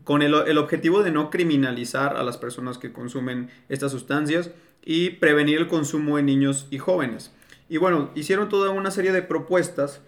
con 0.05 0.23
el, 0.23 0.35
el 0.35 0.59
objetivo 0.59 1.03
de 1.03 1.11
no 1.11 1.31
criminalizar 1.31 2.17
a 2.17 2.23
las 2.23 2.37
personas 2.37 2.79
que 2.79 2.93
consumen 2.93 3.51
estas 3.69 3.93
sustancias 3.93 4.51
y 4.85 5.11
prevenir 5.11 5.59
el 5.59 5.69
consumo 5.69 6.19
en 6.19 6.27
niños 6.27 6.67
y 6.71 6.79
jóvenes. 6.79 7.33
Y 7.69 7.77
bueno, 7.77 8.11
hicieron 8.15 8.49
toda 8.49 8.71
una 8.71 8.91
serie 8.91 9.13
de 9.13 9.23
propuestas, 9.23 10.01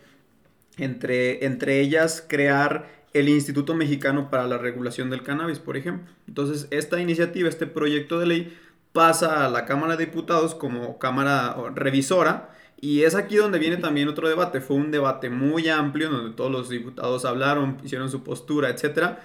entre, 0.79 1.45
entre 1.45 1.81
ellas 1.81 2.25
crear 2.27 2.89
el 3.13 3.29
Instituto 3.29 3.75
Mexicano 3.75 4.31
para 4.31 4.47
la 4.47 4.57
Regulación 4.57 5.11
del 5.11 5.23
Cannabis, 5.23 5.59
por 5.59 5.77
ejemplo. 5.77 6.11
Entonces, 6.27 6.69
esta 6.71 7.01
iniciativa, 7.01 7.49
este 7.49 7.67
proyecto 7.67 8.19
de 8.19 8.27
ley, 8.27 8.59
pasa 8.93 9.45
a 9.45 9.51
la 9.51 9.67
Cámara 9.67 9.97
de 9.97 10.07
Diputados 10.07 10.55
como 10.55 10.99
Cámara 10.99 11.55
revisora 11.75 12.51
Y 12.81 13.03
es 13.03 13.15
aquí 13.15 13.37
donde 13.37 13.59
viene 13.59 13.77
también 13.77 14.09
otro 14.09 14.29
debate. 14.29 14.61
Fue 14.61 14.77
un 14.77 14.91
debate 14.91 15.29
muy 15.29 15.69
amplio 15.69 16.09
donde 16.09 16.35
todos 16.35 16.51
los 16.51 16.69
diputados 16.71 17.25
hablaron, 17.25 17.79
hicieron 17.85 18.11
su 18.11 18.25
postura, 18.25 18.71
etc. 18.71 19.19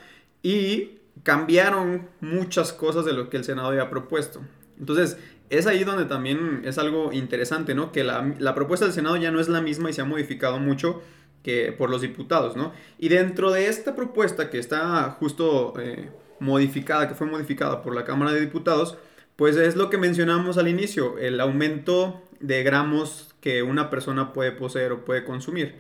Y 0.46 1.00
cambiaron 1.24 2.08
muchas 2.22 2.72
cosas 2.72 3.04
de 3.04 3.14
lo 3.14 3.32
que 3.32 3.38
el 3.38 3.44
Senado 3.44 3.70
había 3.70 3.90
propuesto. 3.90 4.42
Entonces, 4.78 5.18
es 5.50 5.66
ahí 5.66 5.84
donde 5.84 6.06
también 6.06 6.62
es 6.66 6.78
algo 6.78 7.12
interesante, 7.12 7.74
¿no? 7.74 7.92
Que 7.92 8.04
la, 8.04 8.54
propuesta 8.54 8.86
del 8.86 8.94
Senado 8.94 9.18
ya 9.18 9.32
no 9.32 9.40
es 9.40 9.50
la 9.50 9.60
misma 9.60 9.90
y 9.90 9.94
se 9.94 10.02
ha 10.02 10.06
modificado 10.06 10.60
mucho 10.60 11.02
que 11.42 11.72
por 11.72 11.90
los 11.90 12.02
diputados, 12.02 12.56
¿no? 12.56 12.74
Y 13.00 13.10
dentro 13.10 13.52
de 13.52 13.70
esta 13.70 13.96
propuesta 13.96 14.52
que 14.52 14.60
está 14.60 15.10
justo 15.20 15.74
eh, 15.80 16.12
modificada, 16.40 17.08
que 17.08 17.16
fue 17.16 17.25
modificada 17.25 17.82
por 17.82 17.96
la 17.96 18.06
Cámara 18.06 18.32
de 18.32 18.40
Diputados, 18.40 19.00
pues 19.38 19.56
es 19.56 19.75
lo 19.75 19.90
que 19.90 19.98
mencionamos 19.98 20.60
al 20.60 20.68
inicio, 20.68 21.18
el 21.18 21.42
aumento 21.42 22.22
de 22.40 22.62
gramos 22.62 23.34
que 23.42 23.64
una 23.64 23.90
persona 23.90 24.32
puede 24.32 24.52
poseer 24.52 24.92
o 24.92 25.06
puede 25.06 25.25
consumir. 25.25 25.80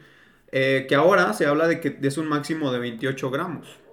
Eh, 0.51 0.87
que 0.89 0.95
ahora 0.95 1.33
se 1.33 1.45
habla 1.45 1.67
de 1.67 1.79
que 1.79 1.99
es 2.01 2.17
un 2.17 2.27
máximo 2.27 2.71
de 2.71 2.79
28 2.79 3.29
gramos. 3.29 3.85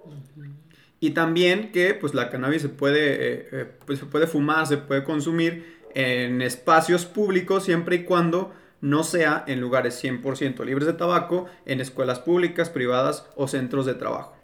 Y 1.03 1.09
también 1.09 1.73
que 1.73 1.95
pues 1.95 2.13
la 2.13 2.29
cannabis 2.29 2.61
se 2.61 2.69
puede, 2.69 3.15
eh, 3.15 3.49
eh, 3.51 3.71
pues, 3.85 3.99
se 3.99 4.05
puede 4.05 4.25
fumar, 4.25 4.67
se 4.67 4.77
puede 4.77 5.03
consumir 5.03 5.81
en 5.93 6.41
espacios 6.41 7.05
públicos 7.05 7.65
siempre 7.65 7.97
y 7.97 8.03
cuando 8.05 8.53
no 8.79 9.03
sea 9.03 9.43
en 9.45 9.59
lugares 9.59 10.01
100% 10.01 10.63
libres 10.63 10.87
de 10.87 10.93
tabaco, 10.93 11.47
en 11.65 11.81
escuelas 11.81 12.19
públicas, 12.19 12.69
privadas 12.69 13.27
o 13.35 13.49
centros 13.49 13.85
de 13.85 13.95
trabajo. 13.95 14.37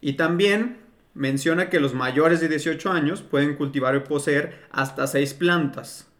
Y 0.00 0.14
también 0.14 0.78
menciona 1.12 1.68
que 1.68 1.80
los 1.80 1.92
mayores 1.92 2.40
de 2.40 2.48
18 2.48 2.90
años 2.90 3.20
pueden 3.20 3.54
cultivar 3.54 3.94
y 3.94 4.00
poseer 4.00 4.58
hasta 4.70 5.06
6 5.06 5.34
plantas 5.34 6.10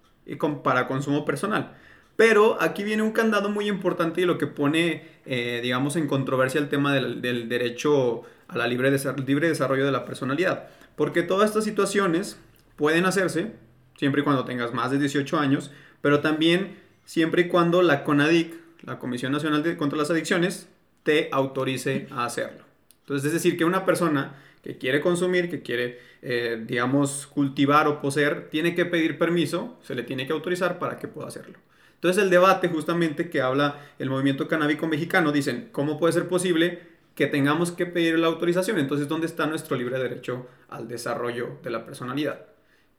para 0.62 0.88
consumo 0.88 1.24
personal. 1.24 1.74
Pero 2.16 2.60
aquí 2.60 2.82
viene 2.82 3.02
un 3.02 3.12
candado 3.12 3.50
muy 3.50 3.68
importante 3.68 4.22
y 4.22 4.24
lo 4.24 4.38
que 4.38 4.46
pone, 4.46 5.06
eh, 5.26 5.60
digamos, 5.62 5.96
en 5.96 6.08
controversia 6.08 6.60
el 6.60 6.68
tema 6.68 6.94
del, 6.94 7.20
derecho 7.48 8.22
a 8.48 8.56
la 8.56 8.66
libre, 8.66 8.90
desarrollo 8.90 9.84
de 9.84 9.92
la 9.92 10.04
personalidad. 10.06 10.68
Porque 10.96 11.22
todas 11.22 11.50
estas 11.50 11.64
situaciones 11.64 12.38
pueden 12.76 13.04
hacerse 13.04 13.52
siempre 13.98 14.22
y 14.22 14.24
cuando 14.24 14.44
tengas 14.44 14.72
más 14.72 14.90
de 14.90 14.98
18 14.98 15.38
años, 15.38 15.70
pero 16.00 16.20
también 16.20 16.78
siempre 17.04 17.42
y 17.42 17.48
cuando 17.48 17.82
la 17.82 18.02
CONADIC, 18.02 18.54
la 18.82 18.98
Comisión 18.98 19.32
Nacional 19.32 19.62
de, 19.62 19.76
contra 19.76 19.98
las 19.98 20.10
Adicciones, 20.10 20.68
te 21.02 21.28
autorice 21.32 22.08
a 22.10 22.24
hacerlo. 22.24 22.64
Entonces, 23.00 23.26
es 23.26 23.32
decir, 23.34 23.56
que 23.56 23.64
una 23.64 23.84
persona 23.84 24.36
que 24.62 24.78
quiere 24.78 25.00
consumir, 25.00 25.48
que 25.48 25.62
quiere, 25.62 26.00
eh, 26.22 26.62
digamos, 26.66 27.26
cultivar 27.26 27.86
o 27.86 28.00
poseer, 28.00 28.48
tiene 28.50 28.74
que 28.74 28.84
pedir 28.84 29.18
permiso, 29.18 29.78
se 29.82 29.94
le 29.94 30.02
tiene 30.02 30.26
que 30.26 30.32
autorizar 30.32 30.78
para 30.78 30.98
que 30.98 31.06
pueda 31.06 31.28
hacerlo. 31.28 31.58
Entonces 31.96 32.22
el 32.22 32.30
debate 32.30 32.68
justamente 32.68 33.28
que 33.28 33.40
habla 33.40 33.80
el 33.98 34.08
movimiento 34.08 34.48
canábico 34.48 34.86
mexicano, 34.86 35.32
dicen, 35.32 35.68
¿cómo 35.72 35.98
puede 35.98 36.12
ser 36.12 36.28
posible 36.28 36.80
que 37.14 37.26
tengamos 37.26 37.72
que 37.72 37.86
pedir 37.86 38.18
la 38.18 38.28
autorización? 38.28 38.78
Entonces, 38.78 39.08
¿dónde 39.08 39.26
está 39.26 39.46
nuestro 39.46 39.76
libre 39.76 39.98
derecho 39.98 40.46
al 40.68 40.86
desarrollo 40.86 41.58
de 41.62 41.70
la 41.70 41.84
personalidad? 41.84 42.46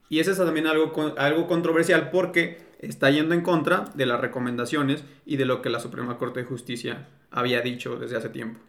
Y 0.09 0.19
eso 0.19 0.31
es 0.31 0.37
también 0.37 0.67
algo, 0.67 0.93
algo 1.17 1.47
controversial 1.47 2.09
porque 2.09 2.57
está 2.79 3.09
yendo 3.11 3.35
en 3.35 3.41
contra 3.41 3.85
de 3.93 4.05
las 4.05 4.19
recomendaciones 4.19 5.03
y 5.25 5.37
de 5.37 5.45
lo 5.45 5.61
que 5.61 5.69
la 5.69 5.79
Suprema 5.79 6.17
Corte 6.17 6.41
de 6.41 6.45
Justicia 6.45 7.07
había 7.29 7.61
dicho 7.61 7.97
desde 7.97 8.17
hace 8.17 8.29
tiempo. 8.29 8.59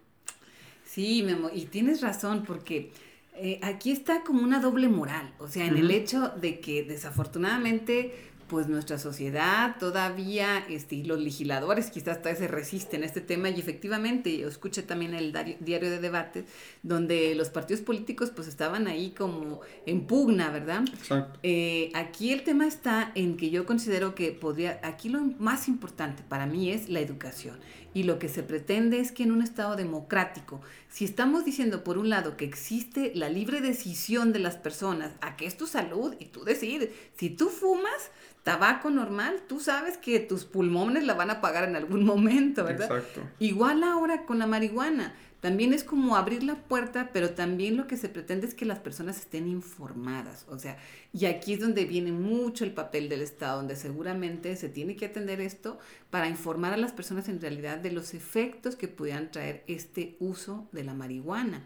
Sí, 0.83 1.23
Memo, 1.23 1.49
y 1.53 1.65
tienes 1.65 2.01
razón 2.01 2.43
porque 2.45 2.91
eh, 3.35 3.59
aquí 3.63 3.91
está 3.91 4.23
como 4.23 4.41
una 4.41 4.59
doble 4.59 4.89
moral, 4.89 5.33
o 5.39 5.47
sea, 5.47 5.65
en 5.65 5.77
el 5.77 5.91
hecho 5.91 6.29
de 6.41 6.59
que 6.59 6.83
desafortunadamente 6.83 8.13
pues 8.49 8.67
nuestra 8.67 8.97
sociedad 8.97 9.77
todavía, 9.79 10.65
este, 10.67 10.95
y 10.95 11.03
los 11.03 11.19
legisladores 11.19 11.89
quizás 11.89 12.17
todavía 12.17 12.39
se 12.39 12.47
resisten 12.49 13.03
a 13.03 13.05
este 13.05 13.21
tema 13.21 13.49
y 13.49 13.59
efectivamente, 13.59 14.37
yo 14.37 14.49
escuché 14.49 14.83
también 14.83 15.13
el 15.13 15.31
diario 15.61 15.89
de 15.89 15.99
debates 15.99 16.45
donde 16.83 17.35
los 17.35 17.49
partidos 17.49 17.81
políticos 17.81 18.31
pues 18.35 18.47
estaban 18.47 18.87
ahí 18.87 19.11
como 19.11 19.61
en 19.85 20.07
pugna, 20.07 20.49
¿verdad? 20.49 20.83
Exacto. 20.91 21.39
Eh, 21.43 21.91
aquí 21.93 22.33
el 22.33 22.43
tema 22.43 22.67
está 22.67 23.11
en 23.15 23.37
que 23.37 23.49
yo 23.51 23.65
considero 23.65 24.15
que 24.15 24.31
podría, 24.31 24.81
aquí 24.83 25.07
lo 25.07 25.21
más 25.21 25.67
importante 25.69 26.23
para 26.27 26.45
mí 26.45 26.71
es 26.71 26.89
la 26.89 26.99
educación 26.99 27.59
y 27.93 28.03
lo 28.03 28.19
que 28.19 28.29
se 28.29 28.43
pretende 28.43 28.99
es 28.99 29.11
que 29.11 29.23
en 29.23 29.31
un 29.31 29.41
Estado 29.41 29.75
democrático, 29.75 30.61
si 30.89 31.05
estamos 31.05 31.45
diciendo 31.45 31.83
por 31.83 31.97
un 31.97 32.09
lado 32.09 32.37
que 32.37 32.45
existe 32.45 33.11
la 33.15 33.29
libre 33.29 33.61
decisión 33.61 34.31
de 34.31 34.39
las 34.39 34.57
personas, 34.57 35.13
a 35.21 35.35
que 35.35 35.45
es 35.45 35.57
tu 35.57 35.67
salud 35.67 36.15
y 36.19 36.25
tú 36.25 36.43
decides, 36.43 36.89
si 37.15 37.29
tú 37.29 37.49
fumas, 37.49 38.11
tabaco 38.43 38.89
normal, 38.89 39.41
tú 39.47 39.59
sabes 39.59 39.97
que 39.97 40.19
tus 40.19 40.45
pulmones 40.45 41.03
la 41.03 41.13
van 41.13 41.29
a 41.29 41.41
pagar 41.41 41.67
en 41.67 41.75
algún 41.75 42.05
momento, 42.05 42.63
¿verdad? 42.63 42.91
Exacto. 42.91 43.21
Igual 43.39 43.83
ahora 43.83 44.25
con 44.25 44.39
la 44.39 44.47
marihuana. 44.47 45.15
También 45.41 45.73
es 45.73 45.85
como 45.85 46.17
abrir 46.17 46.43
la 46.43 46.55
puerta, 46.55 47.11
pero 47.13 47.31
también 47.31 47.77
lo 47.77 47.87
que 47.87 47.95
se 47.95 48.09
pretende 48.09 48.45
es 48.45 48.53
que 48.53 48.65
las 48.65 48.79
personas 48.79 49.17
estén 49.17 49.47
informadas. 49.47 50.45
O 50.49 50.59
sea, 50.59 50.77
y 51.13 51.25
aquí 51.25 51.53
es 51.53 51.61
donde 51.61 51.85
viene 51.85 52.11
mucho 52.11 52.65
el 52.65 52.73
papel 52.73 53.07
del 53.07 53.21
Estado, 53.21 53.57
donde 53.57 53.77
seguramente 53.77 54.55
se 54.57 54.67
tiene 54.67 54.97
que 54.97 55.05
atender 55.05 55.39
esto 55.39 55.79
para 56.09 56.27
informar 56.27 56.73
a 56.73 56.77
las 56.77 56.91
personas 56.91 57.29
en 57.29 57.39
realidad 57.39 57.77
de 57.77 57.91
los 57.91 58.13
efectos 58.13 58.75
que 58.75 58.89
pudieran 58.89 59.31
traer 59.31 59.63
este 59.67 60.17
uso 60.19 60.67
de 60.73 60.83
la 60.83 60.93
marihuana. 60.93 61.63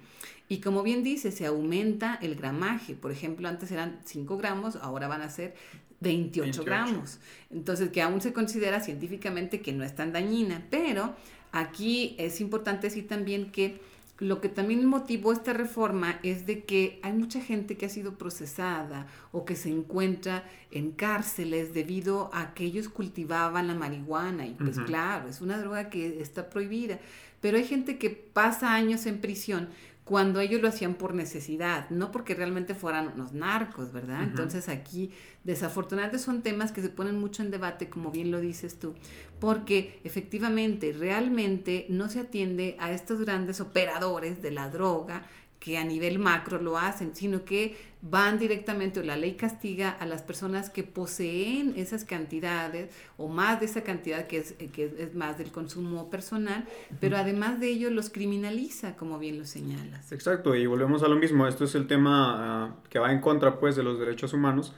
Y 0.49 0.59
como 0.59 0.83
bien 0.83 1.03
dice, 1.03 1.31
se 1.31 1.47
aumenta 1.47 2.19
el 2.21 2.35
gramaje. 2.35 2.93
Por 2.93 3.11
ejemplo, 3.11 3.47
antes 3.47 3.71
eran 3.71 4.01
5 4.05 4.37
gramos, 4.37 4.75
ahora 4.75 5.07
van 5.07 5.21
a 5.21 5.29
ser 5.29 5.55
28, 6.01 6.63
gramos. 6.63 7.19
Entonces, 7.49 7.89
que 7.89 8.01
aún 8.01 8.21
se 8.21 8.33
considera 8.33 8.81
científicamente 8.81 9.61
que 9.61 9.73
no 9.73 9.83
es 9.83 9.95
tan 9.95 10.13
dañina, 10.13 10.67
pero 10.69 11.15
aquí 11.53 12.15
es 12.19 12.41
importante 12.41 12.87
decir 12.87 13.07
también 13.07 13.51
que 13.51 13.79
lo 14.19 14.41
que 14.41 14.49
también 14.49 14.85
motivó 14.85 15.31
esta 15.33 15.53
reforma 15.53 16.19
es 16.23 16.45
de 16.45 16.63
que 16.63 16.99
hay 17.03 17.13
mucha 17.13 17.41
gente 17.41 17.77
que 17.77 17.85
ha 17.85 17.89
sido 17.89 18.17
procesada 18.17 19.07
o 19.31 19.43
que 19.43 19.55
se 19.55 19.69
encuentra 19.69 20.43
en 20.71 20.91
cárceles 20.91 21.73
debido 21.73 22.29
a 22.33 22.53
que 22.53 22.65
ellos 22.65 22.89
cultivaban 22.89 23.67
la 23.67 23.75
marihuana. 23.75 24.45
Y 24.45 24.53
pues 24.53 24.79
claro, 24.79 25.29
es 25.29 25.41
una 25.41 25.57
droga 25.57 25.89
que 25.89 26.21
está 26.21 26.49
prohibida, 26.49 26.99
pero 27.41 27.57
hay 27.57 27.65
gente 27.65 27.97
que 27.97 28.09
pasa 28.09 28.73
años 28.73 29.05
en 29.05 29.19
prisión 29.19 29.69
cuando 30.03 30.41
ellos 30.41 30.61
lo 30.61 30.67
hacían 30.67 30.95
por 30.95 31.13
necesidad, 31.13 31.89
no 31.89 32.11
porque 32.11 32.35
realmente 32.35 32.75
fueran 32.75 33.13
unos 33.15 33.31
narcos, 33.31 33.93
¿verdad? 33.93 34.23
Entonces 34.23 34.67
aquí, 34.67 35.11
desafortunadamente, 35.45 36.19
son 36.19 36.41
temas 36.41 36.73
que 36.73 36.81
se 36.81 36.89
ponen 36.89 37.17
mucho 37.17 37.41
en 37.41 37.51
debate, 37.51 37.89
como 37.89 38.11
bien 38.11 38.29
lo 38.29 38.41
dices 38.41 38.79
tú, 38.79 38.95
porque 39.39 40.01
efectivamente, 40.03 40.91
realmente 40.91 41.85
no 41.89 42.09
se 42.09 42.19
atiende 42.19 42.75
a 42.79 42.91
estos 42.91 43.21
grandes 43.21 43.61
operadores 43.61 44.41
de 44.41 44.51
la 44.51 44.69
droga 44.69 45.25
que 45.63 45.77
a 45.77 45.85
nivel 45.85 46.19
macro 46.19 46.61
lo 46.61 46.77
hacen, 46.77 47.15
sino 47.15 47.45
que 47.45 47.77
van 48.01 48.37
directamente, 48.37 48.99
o 48.99 49.03
la 49.03 49.15
ley 49.15 49.35
castiga 49.35 49.91
a 49.91 50.05
las 50.05 50.21
personas 50.21 50.69
que 50.69 50.83
poseen 50.83 51.75
esas 51.77 52.03
cantidades 52.03 52.93
o 53.17 53.29
más 53.29 53.61
de 53.61 53.67
esa 53.67 53.81
cantidad 53.81 54.27
que 54.27 54.39
es, 54.39 54.55
que 54.73 54.93
es 54.99 55.15
más 55.15 55.37
del 55.37 55.53
consumo 55.53 56.09
personal, 56.09 56.65
pero 56.99 57.15
además 57.15 57.61
de 57.61 57.69
ello 57.69 57.89
los 57.91 58.09
criminaliza, 58.09 58.97
como 58.97 59.19
bien 59.19 59.39
lo 59.39 59.45
señalas. 59.45 60.11
Exacto, 60.11 60.53
y 60.53 60.65
volvemos 60.65 61.01
a 61.01 61.07
lo 61.07 61.15
mismo, 61.15 61.47
esto 61.47 61.63
es 61.63 61.75
el 61.75 61.87
tema 61.87 62.65
ah, 62.65 62.75
que 62.89 62.99
va 62.99 63.13
en 63.13 63.21
contra 63.21 63.61
pues 63.61 63.77
de 63.77 63.83
los 63.83 63.97
derechos 63.97 64.33
humanos. 64.33 64.73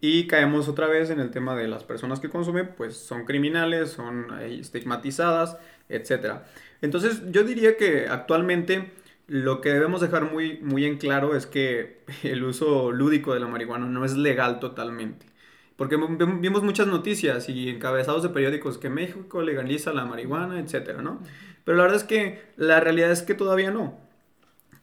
Y 0.00 0.26
caemos 0.26 0.68
otra 0.68 0.86
vez 0.86 1.10
en 1.10 1.20
el 1.20 1.30
tema 1.30 1.54
de 1.54 1.68
las 1.68 1.84
personas 1.84 2.18
que 2.18 2.30
consumen, 2.30 2.70
pues 2.78 2.96
son 2.96 3.26
criminales, 3.26 3.90
son 3.90 4.28
estigmatizadas, 4.40 5.58
etc. 5.90 6.36
Entonces 6.80 7.20
yo 7.30 7.44
diría 7.44 7.76
que 7.76 8.08
actualmente 8.08 8.98
lo 9.30 9.60
que 9.60 9.68
debemos 9.70 10.00
dejar 10.00 10.28
muy, 10.28 10.58
muy 10.58 10.84
en 10.84 10.98
claro 10.98 11.36
es 11.36 11.46
que 11.46 12.00
el 12.24 12.42
uso 12.42 12.90
lúdico 12.90 13.32
de 13.32 13.38
la 13.38 13.46
marihuana 13.46 13.86
no 13.86 14.04
es 14.04 14.16
legal 14.16 14.58
totalmente. 14.58 15.24
Porque 15.76 15.96
vimos 15.96 16.62
muchas 16.62 16.88
noticias 16.88 17.48
y 17.48 17.70
encabezados 17.70 18.24
de 18.24 18.30
periódicos 18.30 18.76
que 18.76 18.90
México 18.90 19.40
legaliza 19.40 19.92
la 19.94 20.04
marihuana, 20.04 20.58
etcétera, 20.58 21.00
¿no? 21.00 21.22
Pero 21.64 21.78
la 21.78 21.84
verdad 21.84 22.00
es 22.00 22.04
que 22.04 22.42
la 22.56 22.80
realidad 22.80 23.12
es 23.12 23.22
que 23.22 23.34
todavía 23.34 23.70
no. 23.70 23.96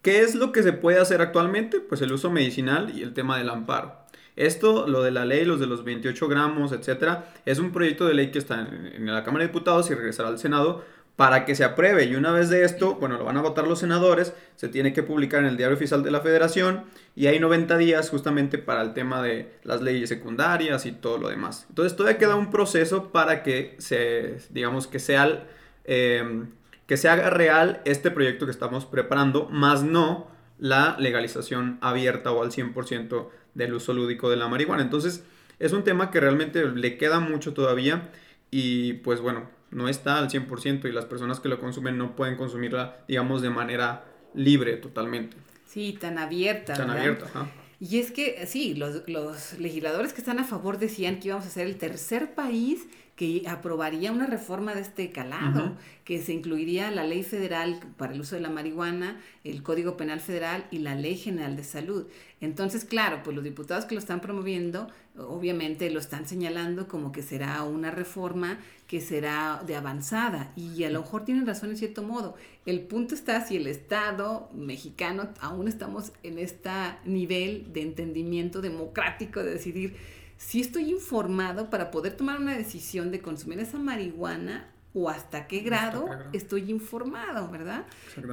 ¿Qué 0.01 0.21
es 0.21 0.33
lo 0.33 0.51
que 0.53 0.63
se 0.63 0.73
puede 0.73 0.99
hacer 0.99 1.21
actualmente? 1.21 1.81
Pues 1.81 2.01
el 2.01 2.13
uso 2.13 2.31
medicinal 2.31 2.97
y 2.97 3.03
el 3.03 3.13
tema 3.13 3.37
del 3.37 3.49
amparo. 3.49 3.95
Esto, 4.37 4.87
lo 4.87 5.03
de 5.03 5.11
la 5.11 5.25
ley, 5.25 5.45
los 5.45 5.59
de 5.59 5.67
los 5.67 5.83
28 5.83 6.27
gramos, 6.29 6.71
etcétera, 6.71 7.33
es 7.45 7.59
un 7.59 7.71
proyecto 7.71 8.05
de 8.05 8.13
ley 8.13 8.31
que 8.31 8.39
está 8.39 8.61
en 8.61 9.05
la 9.05 9.23
Cámara 9.23 9.43
de 9.43 9.49
Diputados 9.49 9.91
y 9.91 9.93
regresará 9.93 10.29
al 10.29 10.39
Senado 10.39 10.85
para 11.17 11.45
que 11.45 11.55
se 11.55 11.65
apruebe. 11.65 12.05
Y 12.05 12.15
una 12.15 12.31
vez 12.31 12.49
de 12.49 12.63
esto, 12.63 12.95
bueno, 12.95 13.17
lo 13.17 13.25
van 13.25 13.35
a 13.37 13.41
votar 13.41 13.67
los 13.67 13.79
senadores, 13.79 14.33
se 14.55 14.69
tiene 14.69 14.93
que 14.93 15.03
publicar 15.03 15.41
en 15.41 15.47
el 15.47 15.57
diario 15.57 15.75
oficial 15.75 16.03
de 16.03 16.11
la 16.11 16.21
federación 16.21 16.85
y 17.15 17.25
hay 17.25 17.39
90 17.39 17.75
días 17.77 18.09
justamente 18.09 18.59
para 18.59 18.83
el 18.83 18.93
tema 18.93 19.21
de 19.23 19.51
las 19.63 19.81
leyes 19.81 20.09
secundarias 20.09 20.85
y 20.85 20.91
todo 20.91 21.17
lo 21.17 21.29
demás. 21.29 21.65
Entonces 21.69 21.97
todavía 21.97 22.19
queda 22.19 22.35
un 22.35 22.51
proceso 22.51 23.11
para 23.11 23.41
que 23.41 23.75
se, 23.79 24.37
digamos, 24.51 24.85
que 24.85 24.99
sea, 24.99 25.43
em, 25.85 26.51
que 26.85 26.97
se 26.97 27.09
haga 27.09 27.31
real 27.31 27.81
este 27.83 28.11
proyecto 28.11 28.45
que 28.45 28.51
estamos 28.51 28.85
preparando, 28.85 29.49
más 29.49 29.81
no 29.83 30.27
la 30.59 30.95
legalización 30.99 31.79
abierta 31.81 32.31
o 32.31 32.43
al 32.43 32.51
100% 32.51 33.31
del 33.55 33.73
uso 33.73 33.91
lúdico 33.93 34.29
de 34.29 34.37
la 34.37 34.47
marihuana. 34.47 34.83
Entonces 34.83 35.23
es 35.57 35.73
un 35.73 35.83
tema 35.83 36.11
que 36.11 36.19
realmente 36.19 36.63
le 36.63 36.97
queda 36.99 37.19
mucho 37.19 37.55
todavía 37.55 38.11
y 38.51 38.93
pues 38.93 39.19
bueno, 39.19 39.56
no 39.71 39.89
está 39.89 40.17
al 40.17 40.29
100% 40.29 40.87
y 40.87 40.91
las 40.91 41.05
personas 41.05 41.39
que 41.39 41.49
lo 41.49 41.59
consumen 41.59 41.97
no 41.97 42.15
pueden 42.15 42.35
consumirla, 42.37 42.99
digamos, 43.07 43.41
de 43.41 43.49
manera 43.49 44.05
libre 44.33 44.77
totalmente. 44.77 45.37
Sí, 45.65 45.97
tan 45.99 46.17
abierta. 46.17 46.73
Tan 46.73 46.89
abierta, 46.89 47.25
ajá. 47.25 47.49
Y 47.79 47.99
es 47.99 48.11
que 48.11 48.45
sí, 48.47 48.73
los, 48.73 49.07
los, 49.07 49.59
legisladores 49.59 50.13
que 50.13 50.21
están 50.21 50.39
a 50.39 50.43
favor 50.43 50.79
decían 50.79 51.19
que 51.19 51.27
íbamos 51.27 51.45
a 51.45 51.49
ser 51.49 51.67
el 51.67 51.77
tercer 51.77 52.33
país 52.33 52.87
que 53.17 53.41
aprobaría 53.47 54.11
una 54.11 54.27
reforma 54.27 54.75
de 54.75 54.81
este 54.81 55.11
calado, 55.11 55.75
que 56.05 56.21
se 56.21 56.33
incluiría 56.33 56.91
la 56.91 57.03
ley 57.03 57.23
federal 57.23 57.79
para 57.97 58.13
el 58.13 58.21
uso 58.21 58.35
de 58.35 58.41
la 58.41 58.51
marihuana, 58.51 59.19
el 59.43 59.63
Código 59.63 59.97
Penal 59.97 60.19
Federal 60.19 60.67
y 60.69 60.77
la 60.77 60.93
Ley 60.93 61.17
General 61.17 61.55
de 61.55 61.63
Salud. 61.63 62.05
Entonces, 62.41 62.85
claro, 62.85 63.21
pues 63.23 63.35
los 63.35 63.43
diputados 63.43 63.85
que 63.85 63.95
lo 63.95 63.99
están 63.99 64.19
promoviendo, 64.21 64.87
obviamente 65.17 65.89
lo 65.89 65.99
están 65.99 66.27
señalando 66.27 66.87
como 66.87 67.11
que 67.11 67.23
será 67.23 67.63
una 67.63 67.89
reforma 67.89 68.59
que 68.85 69.01
será 69.01 69.63
de 69.65 69.75
avanzada 69.75 70.53
y 70.55 70.83
a 70.83 70.91
lo 70.91 71.01
mejor 71.01 71.25
tienen 71.25 71.47
razón 71.47 71.71
en 71.71 71.77
cierto 71.77 72.03
modo. 72.03 72.35
El 72.67 72.81
punto 72.81 73.15
está 73.15 73.43
si 73.43 73.57
el 73.57 73.65
Estado 73.65 74.47
mexicano 74.53 75.29
aún 75.41 75.67
estamos 75.67 76.11
en 76.21 76.37
este 76.37 76.69
nivel 77.03 77.73
de 77.73 77.81
entendimiento 77.81 78.61
democrático 78.61 79.43
de 79.43 79.53
decidir 79.53 79.95
si 80.37 80.61
estoy 80.61 80.91
informado 80.91 81.69
para 81.69 81.91
poder 81.91 82.15
tomar 82.15 82.39
una 82.39 82.55
decisión 82.55 83.11
de 83.11 83.21
consumir 83.21 83.59
esa 83.59 83.77
marihuana 83.79 84.67
o 84.93 85.09
hasta 85.09 85.47
qué 85.47 85.59
grado, 85.59 86.09
estoy 86.33 86.71
informado, 86.71 87.49
¿verdad? 87.51 87.85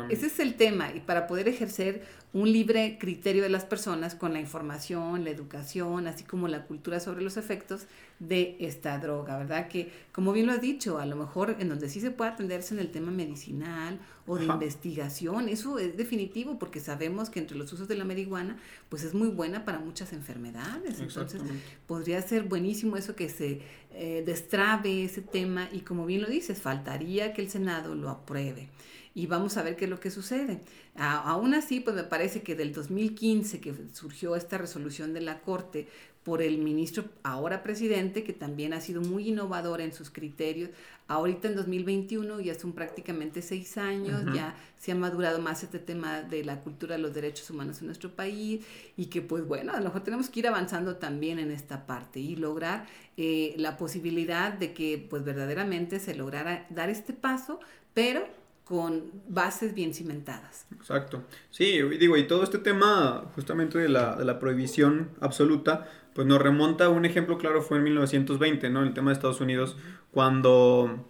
Ese 0.08 0.26
es 0.26 0.40
el 0.40 0.54
tema 0.54 0.92
y 0.94 1.00
para 1.00 1.26
poder 1.26 1.46
ejercer 1.48 2.04
un 2.32 2.50
libre 2.50 2.96
criterio 2.98 3.42
de 3.42 3.50
las 3.50 3.64
personas 3.64 4.14
con 4.14 4.32
la 4.32 4.40
información, 4.40 5.24
la 5.24 5.30
educación, 5.30 6.06
así 6.06 6.24
como 6.24 6.48
la 6.48 6.64
cultura 6.64 7.00
sobre 7.00 7.22
los 7.22 7.36
efectos 7.36 7.86
de 8.18 8.56
esta 8.60 8.98
droga, 8.98 9.36
¿verdad? 9.36 9.68
Que, 9.68 9.92
como 10.12 10.32
bien 10.32 10.46
lo 10.46 10.52
has 10.52 10.60
dicho, 10.60 10.98
a 10.98 11.06
lo 11.06 11.16
mejor 11.16 11.56
en 11.58 11.68
donde 11.68 11.90
sí 11.90 12.00
se 12.00 12.10
puede 12.10 12.30
atenderse 12.30 12.72
en 12.72 12.80
el 12.80 12.90
tema 12.90 13.10
medicinal 13.10 14.00
o 14.26 14.38
de 14.38 14.44
investigación, 14.46 15.48
eso 15.48 15.78
es 15.78 15.96
definitivo 15.96 16.58
porque 16.58 16.80
sabemos 16.80 17.30
que 17.30 17.40
entre 17.40 17.56
los 17.56 17.72
usos 17.72 17.88
de 17.88 17.96
la 17.96 18.04
marihuana, 18.04 18.58
pues 18.88 19.04
es 19.04 19.14
muy 19.14 19.28
buena 19.28 19.64
para 19.64 19.78
muchas 19.78 20.12
enfermedades. 20.12 21.00
Entonces, 21.00 21.42
podría 21.86 22.22
ser 22.22 22.44
buenísimo 22.44 22.96
eso 22.96 23.14
que 23.14 23.28
se 23.28 23.60
eh, 23.92 24.22
destrabe 24.24 25.04
ese 25.04 25.20
tema 25.20 25.68
y 25.72 25.80
como 25.80 26.06
bien 26.06 26.22
lo 26.22 26.28
dices, 26.28 26.60
faltaría 26.60 27.32
que 27.32 27.42
el 27.42 27.50
Senado 27.50 27.94
lo 27.94 28.08
apruebe 28.08 28.68
y 29.14 29.26
vamos 29.26 29.56
a 29.56 29.62
ver 29.62 29.76
qué 29.76 29.84
es 29.84 29.90
lo 29.90 30.00
que 30.00 30.10
sucede. 30.10 30.60
aún 30.96 31.54
así, 31.54 31.80
pues 31.80 31.94
me 31.94 32.04
parece 32.04 32.42
que 32.42 32.56
del 32.56 32.72
2015 32.72 33.60
que 33.60 33.74
surgió 33.92 34.34
esta 34.34 34.58
resolución 34.58 35.14
de 35.14 35.20
la 35.20 35.40
Corte 35.40 35.88
por 36.24 36.40
el 36.40 36.56
ministro, 36.58 37.04
ahora 37.22 37.62
presidente, 37.62 38.24
que 38.24 38.32
también 38.32 38.72
ha 38.72 38.80
sido 38.80 39.02
muy 39.02 39.28
innovador 39.28 39.82
en 39.82 39.92
sus 39.92 40.10
criterios. 40.10 40.70
Ahorita 41.06 41.48
en 41.48 41.56
2021 41.56 42.40
ya 42.40 42.58
son 42.58 42.72
prácticamente 42.72 43.42
seis 43.42 43.76
años, 43.76 44.24
ya 44.34 44.54
se 44.78 44.92
ha 44.92 44.94
madurado 44.94 45.38
más 45.38 45.62
este 45.62 45.78
tema 45.78 46.22
de 46.22 46.42
la 46.42 46.62
cultura 46.62 46.96
de 46.96 47.02
los 47.02 47.12
derechos 47.12 47.50
humanos 47.50 47.80
en 47.80 47.86
nuestro 47.86 48.10
país 48.10 48.64
y 48.96 49.06
que 49.06 49.20
pues 49.20 49.46
bueno, 49.46 49.72
a 49.72 49.76
lo 49.76 49.84
mejor 49.84 50.02
tenemos 50.02 50.30
que 50.30 50.40
ir 50.40 50.48
avanzando 50.48 50.96
también 50.96 51.38
en 51.38 51.50
esta 51.50 51.86
parte 51.86 52.20
y 52.20 52.36
lograr 52.36 52.86
eh, 53.18 53.54
la 53.58 53.76
posibilidad 53.76 54.50
de 54.54 54.72
que 54.72 55.06
pues 55.10 55.24
verdaderamente 55.24 56.00
se 56.00 56.14
lograra 56.14 56.66
dar 56.70 56.88
este 56.88 57.12
paso, 57.12 57.60
pero 57.92 58.26
con 58.64 59.10
bases 59.28 59.74
bien 59.74 59.92
cimentadas. 59.92 60.66
Exacto. 60.74 61.22
Sí, 61.50 61.82
digo, 61.98 62.16
y 62.16 62.26
todo 62.26 62.42
este 62.42 62.58
tema 62.58 63.30
justamente 63.34 63.78
de 63.78 63.88
la, 63.88 64.38
prohibición 64.40 65.10
absoluta, 65.20 65.88
pues 66.14 66.26
nos 66.26 66.40
remonta 66.40 66.88
un 66.88 67.04
ejemplo 67.04 67.36
claro, 67.38 67.62
fue 67.62 67.76
en 67.78 67.84
1920, 67.84 68.70
¿no? 68.70 68.82
El 68.82 68.94
tema 68.94 69.10
de 69.10 69.14
Estados 69.14 69.40
Unidos, 69.40 69.76
cuando 70.10 71.06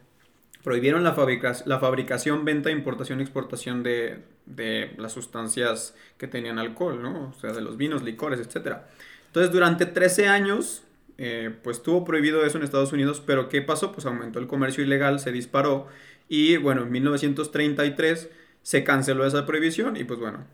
prohibieron 0.64 1.04
la, 1.04 1.12
fabricación, 1.14 2.44
venta, 2.44 2.70
importación 2.70 3.20
exportación 3.20 3.82
de, 3.82 4.25
de, 4.46 4.92
las 4.99 5.12
sustancias 5.12 5.94
que 6.18 6.26
tenían 6.26 6.58
alcohol, 6.58 7.00
¿no? 7.02 7.28
O 7.28 7.40
sea, 7.40 7.52
de 7.52 7.61
los 7.61 7.76
vinos, 7.76 8.02
licores, 8.02 8.40
etc. 8.40 8.78
Entonces, 9.26 9.52
durante 9.52 9.87
13 9.87 10.26
años, 10.26 10.82
eh, 11.16 11.54
pues 11.62 11.82
tuvo 11.82 12.04
prohibido 12.04 12.44
eso 12.44 12.58
en 12.58 12.64
Estados 12.64 12.92
Unidos, 12.92 13.23
pero 13.25 13.49
¿qué 13.49 13.62
pasó? 13.62 13.92
Pues 13.92 14.06
aumentó 14.06 14.40
el 14.40 14.49
comercio 14.49 14.83
ilegal, 14.83 15.20
se 15.20 15.31
disparó 15.31 15.87
y 16.28 16.56
bueno, 16.56 16.82
en 16.82 16.92
1933 16.92 18.30
se 18.62 18.84
canceló 18.84 19.26
esa 19.26 19.46
prohibición 19.46 19.96
y 19.96 20.04
pues 20.04 20.18
bueno, 20.20 20.46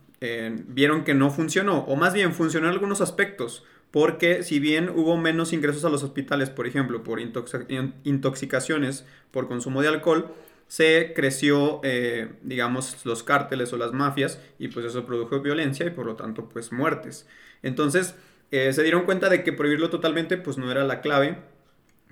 vieron 0.66 1.04
que 1.04 1.14
no 1.14 1.30
funcionó, 1.30 1.80
o 1.80 1.96
más 1.96 2.12
bien 2.12 2.35
funcionó 2.35 2.66
en 2.66 2.72
algunos 2.72 3.00
aspectos, 3.00 3.64
porque 3.90 4.42
si 4.42 4.61
bien 4.61 4.90
hubo 4.90 5.16
menos 5.16 5.52
ingresos 5.52 5.85
a 5.85 5.88
los 5.88 6.02
hospitales, 6.02 6.50
por 6.50 6.66
ejemplo, 6.66 7.02
por 7.02 7.20
intoxicaciones 7.20 9.06
por 9.30 9.48
consumo 9.48 9.83
de 9.83 9.88
alcohol, 9.88 10.35
se 10.70 11.12
creció, 11.16 11.80
eh, 11.83 12.28
digamos, 12.42 13.04
los 13.04 13.24
cárteles 13.24 13.72
o 13.72 13.76
las 13.76 13.92
mafias 13.92 14.40
y 14.56 14.68
pues 14.68 14.87
eso 14.87 15.04
produjo 15.04 15.40
violencia 15.40 15.85
y 15.85 15.90
por 15.90 16.06
lo 16.06 16.14
tanto 16.14 16.48
pues 16.48 16.70
muertes. 16.70 17.26
Entonces 17.64 18.14
eh, 18.52 18.72
se 18.72 18.85
dieron 18.85 19.04
cuenta 19.04 19.28
de 19.28 19.42
que 19.42 19.52
prohibirlo 19.52 19.90
totalmente 19.90 20.37
pues 20.37 20.59
no 20.59 20.70
era 20.70 20.85
la 20.85 21.00
clave 21.00 21.38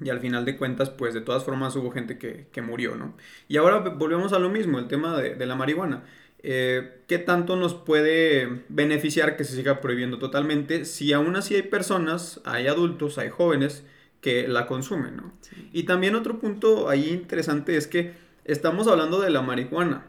y 0.00 0.10
al 0.10 0.20
final 0.20 0.44
de 0.44 0.56
cuentas, 0.56 0.90
pues 0.90 1.14
de 1.14 1.20
todas 1.20 1.44
formas 1.44 1.74
hubo 1.76 1.90
gente 1.90 2.18
que, 2.18 2.62
murió, 2.62 2.96
¿no? 2.96 3.14
Y 3.48 3.56
ahora 3.56 3.78
volvemos 3.78 4.32
a 4.32 4.38
lo 4.38 4.50
mismo, 4.50 4.78
el 4.78 4.88
tema 4.88 5.16
de, 5.20 5.46
la 5.46 5.54
marihuana. 5.54 6.04
Eh, 6.42 7.02
¿Qué 7.08 7.18
tanto 7.18 7.56
nos 7.56 7.74
puede 7.74 8.62
beneficiar 8.68 9.36
que 9.36 9.44
se 9.44 9.56
siga 9.56 9.80
prohibiendo 9.80 10.18
totalmente 10.18 10.84
si 10.84 11.12
aún 11.12 11.34
así 11.34 11.56
hay 11.56 11.62
personas, 11.62 12.40
hay 12.44 12.68
adultos, 12.68 13.18
hay 13.18 13.28
jóvenes 13.28 13.84
que 14.20 14.46
la 14.46 14.66
consumen, 14.66 15.16
¿no? 15.16 15.32
Y 15.72 15.84
también 15.84 16.14
otro 16.14 16.38
punto 16.38 16.88
ahí 16.88 17.10
interesante 17.10 17.76
es 17.76 17.86
que 17.86 18.14
estamos 18.44 18.86
hablando 18.86 19.20
de 19.20 19.30
la 19.30 19.42
marihuana, 19.42 20.04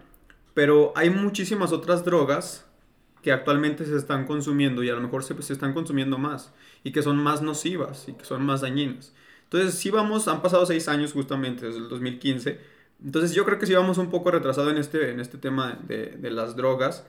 pero 0.54 0.93
hay 0.95 1.10
muchísimas 1.10 1.71
otras 1.71 2.06
drogas 2.06 2.65
que 3.21 3.32
actualmente 3.32 3.86
se 3.86 3.95
están 3.95 4.25
consumiendo 4.25 4.84
y 4.84 4.89
a 4.89 4.93
lo 4.93 5.02
mejor 5.02 5.23
se, 5.23 5.39
se 5.41 5.54
están 5.54 5.73
consumiendo 5.73 6.17
más 6.17 6.54
y 6.84 6.91
que 6.91 7.02
son 7.02 7.17
más 7.17 7.41
nocivas 7.41 8.08
y 8.08 8.13
que 8.13 8.25
son 8.25 8.45
más 8.45 8.62
dañinas. 8.62 9.13
Entonces, 9.51 9.73
sí 9.79 9.89
vamos, 9.89 10.27
han 10.27 10.43
pasado 10.43 10.63
seis 10.67 10.88
años 10.88 11.12
justamente 11.12 11.65
desde 11.65 11.79
el 11.79 11.89
2015. 11.89 12.59
Entonces, 13.03 13.33
yo 13.33 13.45
creo 13.45 13.57
que 13.57 13.65
sí 13.65 13.73
vamos 13.73 13.97
un 13.97 14.12
poco 14.12 14.29
retrasado 14.29 14.69
en 14.69 14.77
este, 14.77 15.09
en 15.09 15.19
este 15.19 15.39
tema 15.39 15.79
de, 15.88 16.17
de 16.17 16.29
las 16.29 16.55
drogas. 16.55 17.03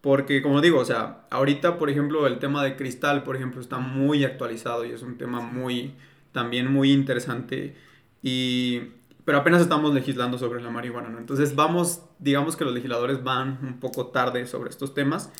Porque, 0.00 0.40
como 0.40 0.60
digo, 0.60 0.78
o 0.78 0.84
sea, 0.84 1.26
ahorita, 1.30 1.78
por 1.78 1.90
ejemplo, 1.90 2.26
el 2.28 2.38
tema 2.38 2.62
de 2.62 2.76
cristal, 2.76 3.24
por 3.24 3.34
ejemplo, 3.34 3.60
está 3.60 3.78
muy 3.78 4.24
actualizado 4.24 4.84
y 4.84 4.92
es 4.92 5.02
un 5.02 5.18
tema 5.18 5.40
muy, 5.40 5.94
también 6.30 6.72
muy 6.72 6.92
interesante. 6.92 7.74
Y, 8.22 8.82
pero 9.24 9.38
apenas 9.38 9.60
estamos 9.60 9.92
legislando 9.92 10.38
sobre 10.38 10.62
la 10.62 10.70
marihuana, 10.70 11.08
¿no? 11.08 11.18
Entonces, 11.18 11.56
vamos, 11.56 12.02
digamos 12.20 12.56
que 12.56 12.64
los 12.64 12.72
legisladores 12.72 13.24
van 13.24 13.58
un 13.62 13.80
poco 13.80 14.06
tarde 14.06 14.46
sobre 14.46 14.70
estos 14.70 14.94
temas. 14.94 15.32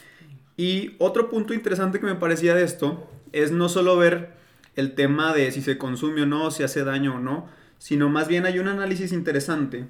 Y 0.57 0.97
otro 0.99 1.31
punto 1.31 1.55
interesante 1.55 2.01
que 2.01 2.07
me 2.07 2.17
parecía 2.17 2.55
de 2.55 2.65
esto 2.65 3.09
es 3.33 3.53
no 3.53 3.69
solo 3.69 3.97
ver 3.97 4.40
el 4.81 4.95
tema 4.95 5.33
de 5.33 5.53
si 5.53 5.63
se 5.63 5.79
consume 5.79 6.23
o 6.23 6.27
no, 6.27 6.51
si 6.51 6.63
hace 6.63 6.83
daño 6.83 7.17
o 7.17 7.21
no, 7.21 7.49
sino 7.79 8.09
más 8.09 8.29
bien 8.29 8.47
hay 8.47 8.59
un 8.59 8.69
análisis 8.69 9.13
interesante 9.13 9.87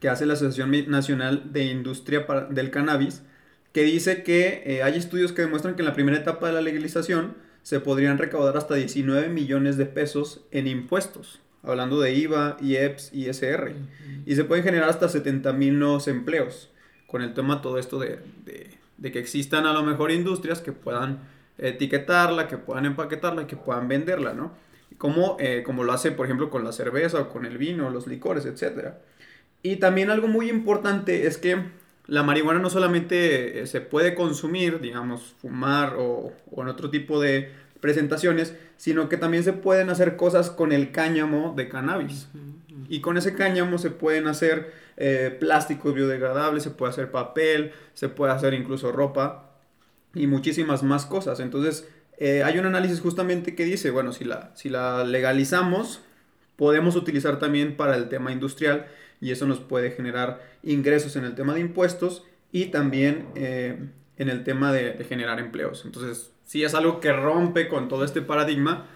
que 0.00 0.08
hace 0.08 0.26
la 0.26 0.34
Asociación 0.34 0.90
Nacional 0.90 1.52
de 1.52 1.64
Industria 1.64 2.26
del 2.50 2.70
Cannabis, 2.70 3.22
que 3.72 3.82
dice 3.82 4.22
que 4.22 4.62
eh, 4.66 4.82
hay 4.82 4.96
estudios 4.96 5.32
que 5.32 5.42
demuestran 5.42 5.74
que 5.74 5.82
en 5.82 5.86
la 5.86 5.94
primera 5.94 6.18
etapa 6.18 6.46
de 6.46 6.52
la 6.52 6.60
legalización 6.60 7.36
se 7.62 7.80
podrían 7.80 8.18
recaudar 8.18 8.56
hasta 8.56 8.74
19 8.74 9.28
millones 9.28 9.76
de 9.76 9.86
pesos 9.86 10.42
en 10.50 10.66
impuestos, 10.66 11.40
hablando 11.62 12.00
de 12.00 12.14
IVA, 12.14 12.56
IEPS, 12.60 13.12
ISR, 13.14 13.72
y 14.26 14.34
se 14.34 14.44
pueden 14.44 14.64
generar 14.64 14.88
hasta 14.90 15.08
70 15.08 15.52
mil 15.54 15.78
nuevos 15.78 16.08
empleos, 16.08 16.70
con 17.06 17.22
el 17.22 17.32
tema 17.32 17.62
todo 17.62 17.78
esto 17.78 17.98
de, 17.98 18.18
de 18.98 19.12
que 19.12 19.18
existan 19.18 19.66
a 19.66 19.72
lo 19.72 19.82
mejor 19.82 20.10
industrias 20.10 20.60
que 20.60 20.72
puedan 20.72 21.20
etiquetarla, 21.58 22.48
que 22.48 22.58
puedan 22.58 22.86
empaquetarla, 22.86 23.46
que 23.46 23.56
puedan 23.56 23.88
venderla, 23.88 24.34
¿no? 24.34 24.52
Como, 24.98 25.36
eh, 25.40 25.62
como 25.64 25.84
lo 25.84 25.92
hace, 25.92 26.12
por 26.12 26.26
ejemplo, 26.26 26.50
con 26.50 26.64
la 26.64 26.72
cerveza 26.72 27.20
o 27.20 27.28
con 27.28 27.46
el 27.46 27.58
vino, 27.58 27.90
los 27.90 28.06
licores, 28.06 28.46
etc. 28.46 28.94
Y 29.62 29.76
también 29.76 30.10
algo 30.10 30.28
muy 30.28 30.48
importante 30.48 31.26
es 31.26 31.38
que 31.38 31.58
la 32.06 32.22
marihuana 32.22 32.60
no 32.60 32.70
solamente 32.70 33.60
eh, 33.60 33.66
se 33.66 33.80
puede 33.80 34.14
consumir, 34.14 34.80
digamos, 34.80 35.34
fumar 35.40 35.94
o, 35.98 36.32
en 36.56 36.68
otro 36.68 36.90
tipo 36.90 37.20
de 37.20 37.50
presentaciones, 37.80 38.54
sino 38.76 39.08
que 39.08 39.16
también 39.16 39.42
se 39.42 39.52
pueden 39.52 39.90
hacer 39.90 40.16
cosas 40.16 40.50
con 40.50 40.72
el 40.72 40.90
cáñamo 40.92 41.54
de 41.56 41.68
cannabis. 41.68 42.28
Y 42.88 43.00
con 43.00 43.16
ese 43.16 43.34
cáñamo 43.34 43.78
se 43.78 43.90
pueden 43.90 44.26
hacer 44.26 44.72
eh, 44.96 45.34
plásticos 45.40 45.94
biodegradables, 45.94 46.62
se 46.62 46.70
puede 46.70 46.90
hacer 46.90 47.10
papel, 47.10 47.72
se 47.94 48.08
puede 48.08 48.32
hacer 48.32 48.54
incluso 48.54 48.92
ropa 48.92 49.43
y 50.14 50.26
muchísimas 50.26 50.82
más 50.82 51.06
cosas. 51.06 51.40
Entonces, 51.40 51.88
eh, 52.18 52.42
hay 52.44 52.58
un 52.58 52.66
análisis 52.66 53.00
justamente 53.00 53.54
que 53.54 53.64
dice, 53.64 53.90
bueno, 53.90 54.12
si 54.12 54.24
la, 54.24 54.52
si 54.54 54.68
la 54.68 55.04
legalizamos, 55.04 56.00
podemos 56.56 56.96
utilizar 56.96 57.38
también 57.38 57.76
para 57.76 57.96
el 57.96 58.08
tema 58.08 58.32
industrial 58.32 58.86
y 59.20 59.30
eso 59.30 59.46
nos 59.46 59.60
puede 59.60 59.90
generar 59.90 60.42
ingresos 60.62 61.16
en 61.16 61.24
el 61.24 61.34
tema 61.34 61.54
de 61.54 61.60
impuestos 61.60 62.24
y 62.52 62.66
también 62.66 63.26
eh, 63.34 63.78
en 64.16 64.28
el 64.28 64.44
tema 64.44 64.72
de, 64.72 65.04
generar 65.08 65.40
empleos. 65.40 65.84
Entonces, 65.84 66.32
si 66.44 66.62
es 66.62 66.74
algo 66.74 67.00
que 67.00 67.12
rompe 67.12 67.68
con 67.68 67.88
todo 67.88 68.04
este 68.04 68.22
paradigma, 68.22 68.86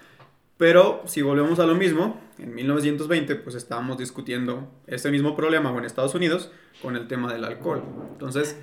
Pero 0.58 1.02
si 1.06 1.22
volvemos 1.22 1.60
a 1.60 1.66
lo 1.66 1.76
mismo, 1.76 2.20
en 2.36 2.52
1920 2.52 3.36
pues 3.36 3.54
estábamos 3.54 3.96
discutiendo 3.96 4.68
este 4.88 5.08
mismo 5.12 5.36
problema 5.36 5.70
en 5.78 5.84
Estados 5.84 6.16
Unidos 6.16 6.50
con 6.82 6.96
el 6.96 7.06
tema 7.06 7.32
del 7.32 7.44
alcohol. 7.44 7.84
Entonces, 8.10 8.56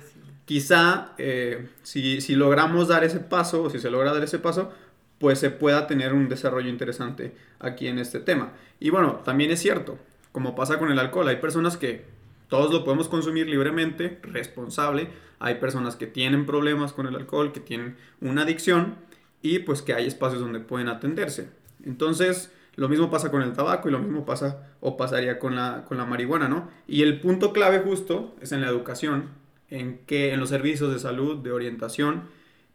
quizá 0.46 1.12
eh, 1.18 1.68
si, 1.82 2.22
si 2.22 2.34
logramos 2.34 2.88
dar 2.88 3.04
ese 3.04 3.20
paso, 3.20 3.64
o 3.64 3.70
si 3.70 3.78
se 3.78 3.90
logra 3.90 4.14
dar 4.14 4.24
ese 4.24 4.38
paso, 4.38 4.72
pues 5.18 5.38
se 5.38 5.50
pueda 5.50 5.86
tener 5.86 6.14
un 6.14 6.28
desarrollo 6.28 6.70
interesante 6.70 7.34
aquí 7.58 7.88
en 7.88 7.98
este 7.98 8.20
tema. 8.20 8.52
Y 8.80 8.90
bueno, 8.90 9.20
también 9.24 9.50
es 9.50 9.60
cierto, 9.60 9.98
como 10.32 10.54
pasa 10.54 10.78
con 10.78 10.90
el 10.90 10.98
alcohol, 10.98 11.28
hay 11.28 11.36
personas 11.36 11.76
que 11.76 12.04
todos 12.48 12.72
lo 12.72 12.84
podemos 12.84 13.08
consumir 13.08 13.48
libremente, 13.48 14.20
responsable, 14.22 15.08
hay 15.38 15.56
personas 15.56 15.96
que 15.96 16.06
tienen 16.06 16.46
problemas 16.46 16.92
con 16.92 17.06
el 17.06 17.16
alcohol, 17.16 17.52
que 17.52 17.60
tienen 17.60 17.96
una 18.20 18.42
adicción 18.42 18.96
y 19.42 19.58
pues 19.60 19.82
que 19.82 19.94
hay 19.94 20.06
espacios 20.06 20.40
donde 20.40 20.60
pueden 20.60 20.88
atenderse. 20.88 21.50
Entonces, 21.84 22.52
lo 22.76 22.88
mismo 22.88 23.10
pasa 23.10 23.30
con 23.30 23.42
el 23.42 23.52
tabaco 23.52 23.88
y 23.88 23.92
lo 23.92 23.98
mismo 23.98 24.24
pasa 24.24 24.68
o 24.80 24.96
pasaría 24.96 25.38
con 25.38 25.56
la, 25.56 25.84
con 25.86 25.96
la 25.96 26.04
marihuana, 26.04 26.48
¿no? 26.48 26.68
Y 26.86 27.02
el 27.02 27.20
punto 27.20 27.52
clave 27.52 27.80
justo 27.80 28.36
es 28.40 28.52
en 28.52 28.60
la 28.60 28.68
educación, 28.68 29.30
en 29.70 29.98
que 30.06 30.32
en 30.32 30.40
los 30.40 30.48
servicios 30.48 30.92
de 30.92 30.98
salud, 30.98 31.38
de 31.38 31.52
orientación 31.52 32.24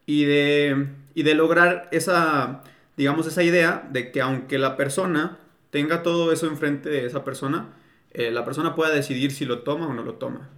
y 0.06 0.25
de, 0.25 0.88
y 1.13 1.23
de 1.23 1.36
lograr 1.36 1.88
esa, 1.91 2.63
digamos, 2.97 3.27
esa 3.27 3.43
idea 3.43 3.88
de 3.91 4.12
que 4.12 4.21
aunque 4.21 4.58
la 4.58 4.77
persona 4.77 5.38
tenga 5.69 6.04
todo 6.04 6.32
eso 6.32 6.47
enfrente 6.47 6.89
de 6.89 7.06
esa 7.06 7.23
persona, 7.23 7.69
eh, 8.13 8.32
la 8.32 8.43
persona 8.43 8.75
pueda 8.75 8.93
decidir 8.93 9.32
si 9.32 9.45
lo 9.45 9.60
toma 9.60 9.88
o 9.88 9.93
no 9.93 10.04
lo 10.04 10.15
toma. 10.15 10.49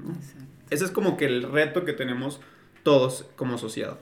Ese 0.70 0.86
es 0.86 0.92
como 0.92 1.18
que 1.18 1.26
el 1.26 1.44
reto 1.44 1.86
que 1.86 1.94
tenemos 1.94 2.42
todos 2.82 3.26
como 3.36 3.58
sociedad. 3.58 4.00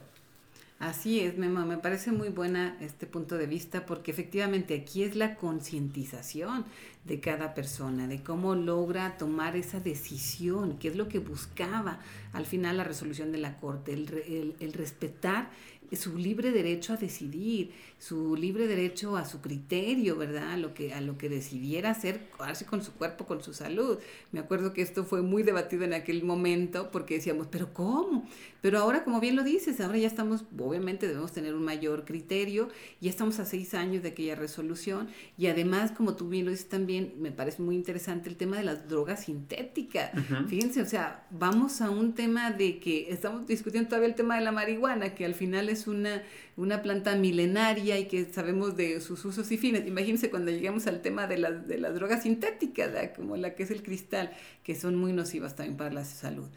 Así 0.82 1.20
es, 1.20 1.38
me 1.38 1.78
parece 1.78 2.12
muy 2.12 2.30
buena 2.30 2.76
este 2.82 3.06
punto 3.06 3.38
de 3.38 3.46
vista 3.46 3.86
porque 3.86 4.10
efectivamente 4.10 4.74
aquí 4.74 5.04
es 5.04 5.16
la 5.16 5.36
concientización 5.36 6.66
de 7.06 7.20
cada 7.20 7.54
persona, 7.54 8.08
de 8.08 8.24
cómo 8.24 8.56
logra 8.56 9.16
tomar 9.20 9.56
esa 9.56 9.80
decisión, 9.80 10.80
qué 10.80 10.88
es 10.88 10.96
lo 10.96 11.08
que 11.08 11.20
buscaba 11.20 12.00
al 12.34 12.48
final 12.48 12.78
la 12.78 12.84
resolución 12.84 13.32
de 13.32 13.38
la 13.38 13.58
Corte, 13.58 13.94
el, 13.94 14.56
el 14.60 14.74
respetar 14.74 15.52
su 15.96 16.18
libre 16.18 16.52
derecho 16.52 16.94
a 16.94 16.98
decidir, 16.98 17.72
su 18.02 18.36
libre 18.36 18.66
derecho 18.66 19.16
a 19.16 19.26
su 19.26 19.42
criterio, 19.42 20.18
¿verdad? 20.18 20.54
A 20.54 20.58
lo 20.58 20.74
que, 20.74 20.92
a 20.92 21.02
lo 21.02 21.20
que 21.20 21.30
decidiera 21.30 21.92
hacer, 21.92 22.20
hacer 22.40 22.66
con 22.66 22.84
su 22.84 22.94
cuerpo, 22.94 23.28
con 23.28 23.44
su 23.44 23.54
salud. 23.54 24.00
Me 24.32 24.40
acuerdo 24.40 24.74
que 24.74 24.82
esto 24.82 25.04
fue 25.04 25.22
muy 25.22 25.44
debatido 25.44 25.84
en 25.84 25.94
aquel 25.94 26.24
momento 26.24 26.90
porque 26.90 27.14
decíamos, 27.14 27.46
pero 27.52 27.76
¿cómo? 27.76 28.28
Pero 28.62 28.80
ahora, 28.80 29.04
como 29.04 29.20
bien 29.20 29.36
lo 29.36 29.44
dices, 29.44 29.80
ahora 29.82 30.00
ya 30.00 30.08
estamos, 30.08 30.46
obviamente 30.58 31.08
debemos 31.08 31.32
tener 31.32 31.54
un 31.54 31.64
mayor 31.64 32.04
criterio, 32.04 32.70
ya 33.02 33.10
estamos 33.12 33.40
a 33.40 33.46
seis 33.46 33.76
años 33.76 34.02
de 34.02 34.10
aquella 34.10 34.34
resolución 34.34 35.08
y 35.38 35.46
además, 35.46 35.92
como 35.92 36.16
tú 36.16 36.28
bien 36.28 36.46
lo 36.46 36.52
dices 36.52 36.70
también, 36.70 37.14
me 37.20 37.32
parece 37.32 37.62
muy 37.62 37.76
interesante 37.76 38.30
el 38.30 38.36
tema 38.36 38.58
de 38.58 38.64
las 38.64 38.90
drogas 38.90 39.26
sintéticas. 39.26 40.12
Fíjense, 40.48 40.82
o 40.82 40.86
sea, 40.86 41.28
vamos 41.30 41.82
a 41.82 41.92
un 41.92 42.16
tema 42.16 42.50
de 42.50 42.80
que 42.80 43.12
estamos 43.12 43.46
discutiendo 43.46 43.90
todavía 43.90 44.10
el 44.10 44.16
tema 44.16 44.38
de 44.38 44.42
la 44.42 44.52
marihuana, 44.52 45.14
que 45.14 45.24
al 45.24 45.36
final 45.36 45.70
es 45.70 45.86
una, 45.86 46.24
una 46.58 46.82
planta 46.82 47.16
milenaria 47.16 47.91
y 47.98 48.08
que 48.08 48.26
sabemos 48.26 48.76
de 48.76 49.02
sus 49.02 49.24
usos 49.26 49.52
y 49.52 49.58
fines. 49.58 49.88
Imagínense 49.88 50.30
cuando 50.30 50.52
lleguemos 50.52 50.88
al 50.88 51.02
tema 51.02 51.28
de 51.28 51.38
las, 51.38 51.68
de 51.68 51.78
las 51.78 51.94
drogas 51.94 52.24
sintéticas, 52.24 52.92
como 53.16 53.38
la 53.38 53.56
que 53.56 53.64
es 53.64 53.72
el 53.72 53.84
cristal, 53.84 54.32
que 54.64 54.76
son 54.76 54.96
muy 54.96 55.14
nocivas 55.14 55.56
también 55.56 55.78
para 55.78 55.92
la 55.92 56.06
salud. 56.06 56.48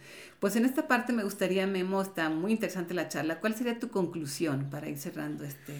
Pues 0.41 0.57
en 0.57 0.65
esta 0.65 0.89
parte 0.89 1.13
me 1.13 1.25
gustaría, 1.25 1.67
Memo, 1.67 2.03
está 2.03 2.31
muy 2.31 2.53
interesante 2.53 2.95
la 2.95 3.09
charla. 3.09 3.41
¿Cuál 3.41 3.55
sería 3.55 3.79
tu 3.79 3.89
conclusión 3.89 4.69
para 4.71 4.89
ir 4.89 4.99
cerrando 4.99 5.45
este? 5.45 5.75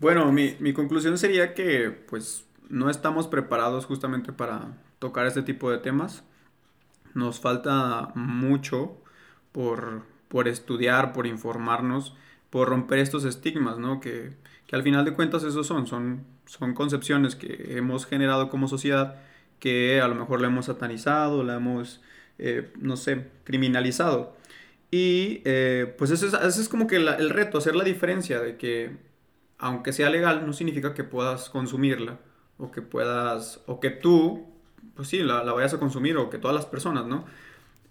Bueno, 0.00 0.30
mi, 0.32 0.56
mi 0.60 0.72
conclusión 0.72 1.18
sería 1.18 1.54
que 1.54 1.90
pues 1.90 2.44
no 2.68 2.90
estamos 2.90 3.26
preparados 3.26 3.86
justamente 3.86 4.32
para 4.32 4.76
tocar 4.98 5.26
este 5.26 5.42
tipo 5.42 5.70
de 5.70 5.78
temas. 5.78 6.24
Nos 7.14 7.40
falta 7.40 8.12
mucho 8.14 8.96
por, 9.52 10.02
por 10.28 10.48
estudiar, 10.48 11.12
por 11.12 11.26
informarnos 11.26 12.14
por 12.50 12.68
romper 12.68 12.98
estos 12.98 13.24
estigmas, 13.24 13.78
¿no? 13.78 14.00
Que, 14.00 14.32
al 14.72 14.82
final 14.82 15.04
de 15.06 15.14
cuentas 15.14 15.44
esos 15.44 15.66
son, 15.66 15.86
son, 15.86 16.24
son 16.44 16.74
concepciones 16.74 17.36
que 17.36 17.78
hemos 17.78 18.04
generado 18.04 18.50
como 18.50 18.68
sociedad 18.68 19.16
que 19.60 20.00
a 20.02 20.08
lo 20.08 20.14
mejor 20.14 20.40
la 20.42 20.48
hemos 20.48 20.66
satanizado, 20.66 21.42
la 21.42 21.56
hemos, 21.56 22.02
eh, 22.38 22.70
no 22.78 22.96
sé, 22.96 23.28
criminalizado. 23.44 24.36
Y 24.90 25.42
eh, 25.44 25.94
pues 25.98 26.10
ese 26.10 26.26
es, 26.26 26.68
como 26.68 26.86
que 26.86 26.96
el 26.96 27.30
reto, 27.30 27.58
hacer 27.58 27.76
la 27.76 27.84
diferencia 27.84 28.40
de 28.40 28.56
que 28.56 28.96
aunque 29.58 29.92
sea 29.92 30.08
legal 30.10 30.46
no 30.46 30.52
significa 30.52 30.94
que 30.94 31.04
puedas 31.04 31.50
consumirla 31.50 32.20
o 32.58 32.70
que 32.70 32.82
puedas, 32.82 33.62
o 33.66 33.80
que 33.80 33.90
tú, 33.90 34.46
pues 34.94 35.08
sí, 35.08 35.22
la, 35.22 35.42
vayas 35.42 35.74
a 35.74 35.78
consumir 35.78 36.16
o 36.16 36.30
que 36.30 36.38
todas 36.38 36.54
las 36.54 36.66
personas, 36.66 37.06
¿no? 37.06 37.24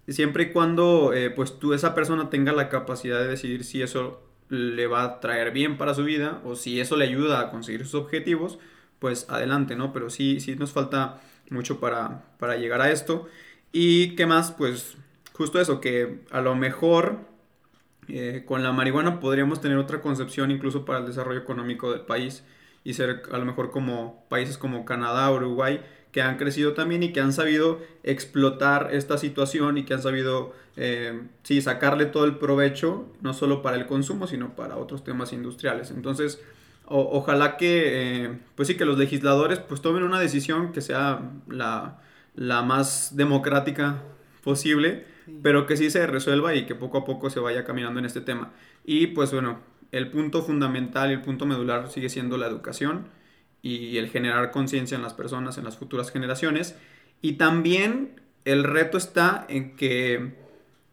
Siempre 0.08 0.44
y 0.44 0.52
cuando 0.54 1.14
eh, 1.14 1.30
pues 1.30 1.60
tú, 1.60 1.74
esa 1.74 1.94
persona 1.94 2.30
tenga 2.30 2.54
la 2.54 2.70
capacidad 2.70 3.20
de 3.20 3.28
decidir 3.28 3.66
si 3.66 3.82
eso 3.82 4.22
le 4.50 4.88
va 4.88 5.04
a 5.04 5.20
traer 5.20 5.52
bien 5.52 5.78
para 5.78 5.94
su 5.94 6.04
vida 6.04 6.42
o 6.44 6.56
si 6.56 6.80
eso 6.80 6.96
le 6.96 7.06
ayuda 7.06 7.40
a 7.40 7.52
conseguir 7.52 7.86
sus 7.86 7.96
objetivos, 7.96 8.60
pues 9.00 9.30
adelante, 9.30 9.76
¿no? 9.76 9.94
Pero 9.94 10.10
sí, 10.10 10.40
sí 10.40 10.56
nos 10.56 10.72
falta 10.72 11.22
mucho 11.50 11.80
para, 11.80 12.24
para 12.40 12.56
llegar 12.56 12.82
a 12.82 12.92
esto. 12.92 13.28
Y 13.72 14.16
qué 14.16 14.26
más, 14.26 14.52
pues 14.52 14.98
justo 15.34 15.60
eso, 15.60 15.82
que 15.82 16.22
a 16.32 16.42
lo 16.42 16.56
mejor 16.56 17.20
eh, 18.08 18.44
con 18.46 18.64
la 18.64 18.72
marihuana 18.72 19.20
podríamos 19.20 19.62
tener 19.62 19.78
otra 19.78 20.02
concepción 20.02 20.50
incluso 20.52 20.86
para 20.86 21.00
el 21.00 21.06
desarrollo 21.06 21.40
económico 21.40 21.92
del 21.92 22.02
país 22.02 22.44
y 22.84 22.94
ser 22.94 23.24
a 23.32 23.38
lo 23.38 23.46
mejor 23.46 23.70
como 23.70 24.26
países 24.30 24.58
como 24.58 24.86
Canadá, 24.86 25.30
Uruguay, 25.32 25.82
que 26.12 26.22
han 26.22 26.38
crecido 26.38 26.74
también 26.74 27.04
y 27.04 27.14
que 27.14 27.20
han 27.20 27.34
sabido 27.34 27.82
explotar 28.04 28.90
esta 28.92 29.18
situación 29.18 29.78
y 29.78 29.84
que 29.84 29.94
han 29.94 30.02
sabido, 30.02 30.54
eh, 30.76 31.22
sí, 31.44 31.62
sacarle 31.62 32.06
todo 32.06 32.26
el 32.26 32.38
provecho, 32.38 33.06
no 33.22 33.34
solo 33.34 33.62
para 33.62 33.78
el 33.78 33.86
consumo, 33.86 34.28
sino 34.28 34.56
para 34.56 34.78
otros 34.78 35.04
temas 35.04 35.34
industriales. 35.34 35.92
Entonces, 35.92 36.42
ojalá 36.86 37.58
que, 37.58 38.26
eh, 38.26 38.40
pues 38.56 38.68
sí, 38.68 38.78
que 38.78 38.86
los 38.86 38.98
legisladores 38.98 39.60
pues 39.60 39.82
tomen 39.82 40.04
una 40.04 40.20
decisión 40.20 40.72
que 40.72 40.82
sea 40.82 41.32
la, 41.48 42.00
la 42.36 42.62
más 42.62 43.16
democrática 43.16 44.02
posible, 44.44 45.06
pero 45.42 45.68
que 45.68 45.76
sí 45.76 45.90
se 45.90 46.08
resuelva 46.08 46.56
y 46.56 46.66
que 46.66 46.74
poco 46.74 47.00
a 47.00 47.06
poco 47.06 47.30
se 47.30 47.42
vaya 47.42 47.66
caminando 47.66 48.00
en 48.00 48.06
este 48.06 48.22
tema. 48.22 48.54
Y 48.86 49.08
pues 49.08 49.34
bueno, 49.34 49.60
el 49.92 50.10
punto 50.10 50.42
fundamental 50.42 51.12
y 51.12 51.16
el 51.16 51.22
punto 51.22 51.46
medular 51.46 51.90
sigue 51.90 52.10
siendo 52.10 52.38
la 52.38 52.48
educación 52.48 53.08
y 53.68 53.98
el 53.98 54.10
generar 54.10 54.52
conciencia 54.52 54.96
en 54.96 55.02
las 55.02 55.14
personas, 55.14 55.58
en 55.58 55.66
las 55.66 55.78
futuras 55.78 56.12
generaciones. 56.12 56.76
Y 57.22 57.34
también 57.34 58.22
el 58.46 58.64
reto 58.64 58.98
está 58.98 59.46
en 59.50 59.76
que 59.76 60.36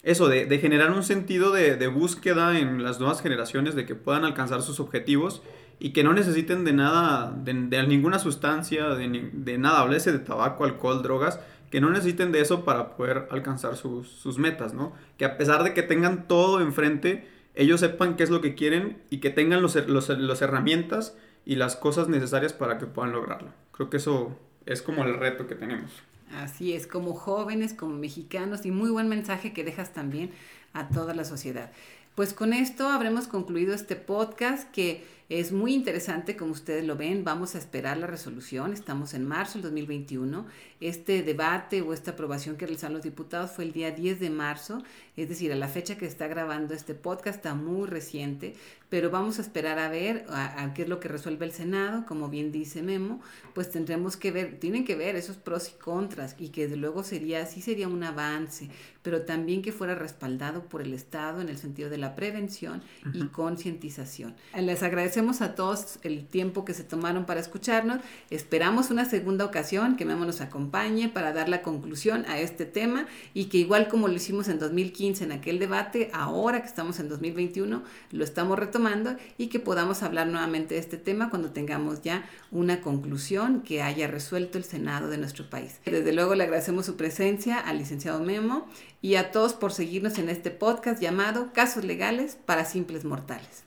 eso, 0.03 0.29
de, 0.29 0.59
generar 0.59 0.91
un 0.91 1.03
sentido 1.03 1.53
de, 1.53 1.87
búsqueda 1.87 2.59
en 2.59 2.83
las 2.83 2.99
nuevas 2.99 3.23
generaciones, 3.23 3.75
de 3.75 3.87
que 3.87 3.95
puedan 3.95 4.25
alcanzar 4.25 4.63
sus 4.63 4.81
objetivos 4.81 5.43
y 5.79 5.93
que 5.93 6.05
no 6.05 6.13
necesiten 6.13 6.65
de 6.65 6.73
nada, 6.73 7.33
de, 7.45 7.55
ninguna 7.87 8.19
sustancia, 8.19 8.89
de, 8.89 9.59
nada, 9.59 9.81
hablese 9.81 10.13
de 10.13 10.19
tabaco, 10.19 10.65
alcohol, 10.65 11.03
drogas, 11.03 11.39
que 11.71 11.81
no 11.81 11.91
necesiten 11.91 12.33
de 12.33 12.41
eso 12.41 12.65
para 12.65 12.97
poder 12.97 13.29
alcanzar 13.31 13.77
sus, 13.77 14.39
metas, 14.39 14.75
¿no? 14.75 14.93
Que 15.17 15.25
a 15.25 15.37
pesar 15.39 15.65
de 15.65 15.75
que 15.75 15.83
tengan 15.83 16.29
todo 16.29 16.61
enfrente, 16.61 17.29
ellos 17.55 17.81
sepan 17.81 18.17
qué 18.17 18.25
es 18.25 18.31
lo 18.31 18.41
que 18.41 18.55
quieren 18.55 18.99
y 19.11 19.19
que 19.19 19.31
tengan 19.31 19.63
las 19.63 19.75
los, 19.87 20.09
los 20.09 20.43
herramientas 20.43 21.17
y 21.45 21.57
las 21.57 21.77
cosas 21.77 22.09
necesarias 22.09 22.53
para 22.53 22.79
que 22.79 22.87
puedan 22.87 23.13
lograrlo. 23.13 23.51
Creo 23.73 23.91
que 23.91 23.99
eso 23.99 24.37
es 24.67 24.83
como 24.83 25.05
el 25.05 25.15
reto 25.15 25.47
que 25.47 25.55
tenemos. 25.55 25.91
Así 26.37 26.73
es, 26.73 26.87
como 26.87 27.15
jóvenes, 27.15 27.75
como 27.75 27.95
mexicanos 27.97 28.65
y 28.65 28.71
muy 28.71 28.91
buen 28.91 29.09
mensaje 29.09 29.53
que 29.53 29.65
dejas 29.65 29.93
también 29.93 30.31
a 30.73 30.89
toda 30.89 31.15
la 31.15 31.25
sociedad. 31.25 31.71
Pues 32.15 32.33
con 32.33 32.53
esto 32.53 32.89
habremos 32.89 33.27
concluido 33.27 33.75
este 33.75 33.97
podcast 33.97 34.71
que 34.71 35.05
es 35.29 35.53
muy 35.53 35.75
interesante, 35.75 36.37
como 36.37 36.53
ustedes 36.53 36.85
lo 36.85 36.97
ven. 36.97 37.25
Vamos 37.25 37.55
a 37.55 37.59
esperar 37.59 37.97
la 37.97 38.07
resolución. 38.07 38.73
Estamos 38.73 39.15
en 39.15 39.27
marzo 39.27 39.55
del 39.55 39.63
2021. 39.63 40.47
Este 40.81 41.23
debate 41.23 41.83
o 41.83 41.93
esta 41.93 42.13
aprobación 42.13 42.57
que 42.57 42.67
realizaron 42.67 42.95
los 42.95 43.03
diputados 43.03 43.51
fue 43.51 43.65
el 43.65 43.73
día 43.73 43.91
10 43.91 44.21
de 44.21 44.31
marzo, 44.31 44.83
es 45.17 45.29
decir, 45.29 45.53
a 45.53 45.57
la 45.57 45.69
fecha 45.69 45.97
que 45.97 46.07
está 46.07 46.27
grabando 46.27 46.75
este 46.75 46.95
podcast 46.95 47.37
está 47.37 47.55
muy 47.55 47.87
reciente, 47.87 48.55
pero 48.89 49.11
vamos 49.11 49.39
a 49.39 49.43
esperar 49.43 49.79
a 49.79 49.89
ver 49.89 50.25
a, 50.29 50.73
qué 50.75 50.83
es 50.83 50.89
lo 50.89 51.01
que 51.01 51.09
resuelve 51.09 51.47
el 51.47 51.53
Senado. 51.53 52.05
Como 52.07 52.29
bien 52.29 52.53
dice 52.53 52.83
Memo, 52.83 53.21
pues 53.53 53.71
tendremos 53.71 54.17
que 54.17 54.31
ver, 54.31 54.59
tienen 54.61 54.85
que 54.85 54.95
ver 54.95 55.17
esos 55.17 55.37
pros 55.37 55.71
y 55.71 55.81
contras 55.83 56.37
y 56.39 56.51
que 56.51 56.63
desde 56.63 56.77
luego 56.77 57.03
sería, 57.03 57.47
sí 57.47 57.61
sería 57.61 57.89
un 57.89 58.03
avance, 58.03 58.71
pero 59.03 59.23
también 59.23 59.63
que 59.63 59.73
fuera 59.73 59.95
respaldado 59.95 60.65
por 60.65 60.83
el 60.83 60.95
Estado 60.95 61.41
en 61.41 61.49
el 61.49 61.59
sentido 61.59 61.91
de 61.91 61.99
la 61.99 62.15
prevención 62.15 62.83
y 63.13 63.27
concientización. 63.29 64.35
Les 64.57 64.83
agradecemos 64.83 65.41
a 65.41 65.55
todos 65.55 65.99
el 66.03 66.27
tiempo 66.27 66.65
que 66.65 66.75
se 66.75 66.85
tomaron 66.85 67.25
para 67.27 67.41
escucharnos. 67.41 68.01
Esperamos 68.31 68.91
una 68.91 69.05
segunda 69.05 69.45
ocasión 69.45 69.97
que 69.97 70.05
Memo 70.05 70.25
nos 70.25 70.41
acompañe 70.41 71.09
para 71.09 71.33
dar 71.33 71.49
la 71.49 71.63
conclusión 71.63 72.25
a 72.29 72.39
este 72.39 72.65
tema 72.65 73.07
y 73.33 73.47
que 73.47 73.59
igual 73.59 73.89
como 73.89 74.09
lo 74.09 74.15
hicimos 74.15 74.49
en 74.49 74.59
2015 75.05 75.25
en 75.25 75.33
aquel 75.33 75.59
debate, 75.59 76.11
ahora 76.13 76.61
que 76.61 76.69
estamos 76.69 76.99
en 76.99 77.09
2021 77.09 77.83
lo 78.13 78.25
estamos 78.25 78.59
retomando 78.59 79.17
y 79.37 79.49
que 79.49 79.61
podamos 79.61 80.03
hablar 80.03 80.27
nuevamente 80.27 80.75
de 80.75 80.81
este 80.81 80.97
tema 80.97 81.31
cuando 81.31 81.51
tengamos 81.51 82.03
ya 82.03 82.25
una 82.51 82.81
conclusión 82.81 83.63
que 83.63 83.83
haya 83.83 84.07
resuelto 84.07 84.59
el 84.59 84.65
Senado 84.65 85.09
de 85.09 85.19
nuestro 85.19 85.49
país. 85.51 85.81
Desde 85.85 86.13
luego 86.13 86.35
le 86.35 86.45
agradecemos 86.45 86.87
su 86.87 86.97
presencia 86.97 87.59
al 87.59 87.79
licenciado 87.79 88.21
Memo 88.21 88.67
y 89.03 89.17
a 89.17 89.31
todos 89.31 89.55
por 89.55 89.73
seguirnos 89.73 90.19
en 90.19 90.29
este 90.29 90.51
podcast 90.51 91.01
llamado 91.01 91.53
Casos 91.53 91.85
Legales 91.85 92.37
para 92.47 92.65
Simples 92.65 93.05
Mortales. 93.05 93.64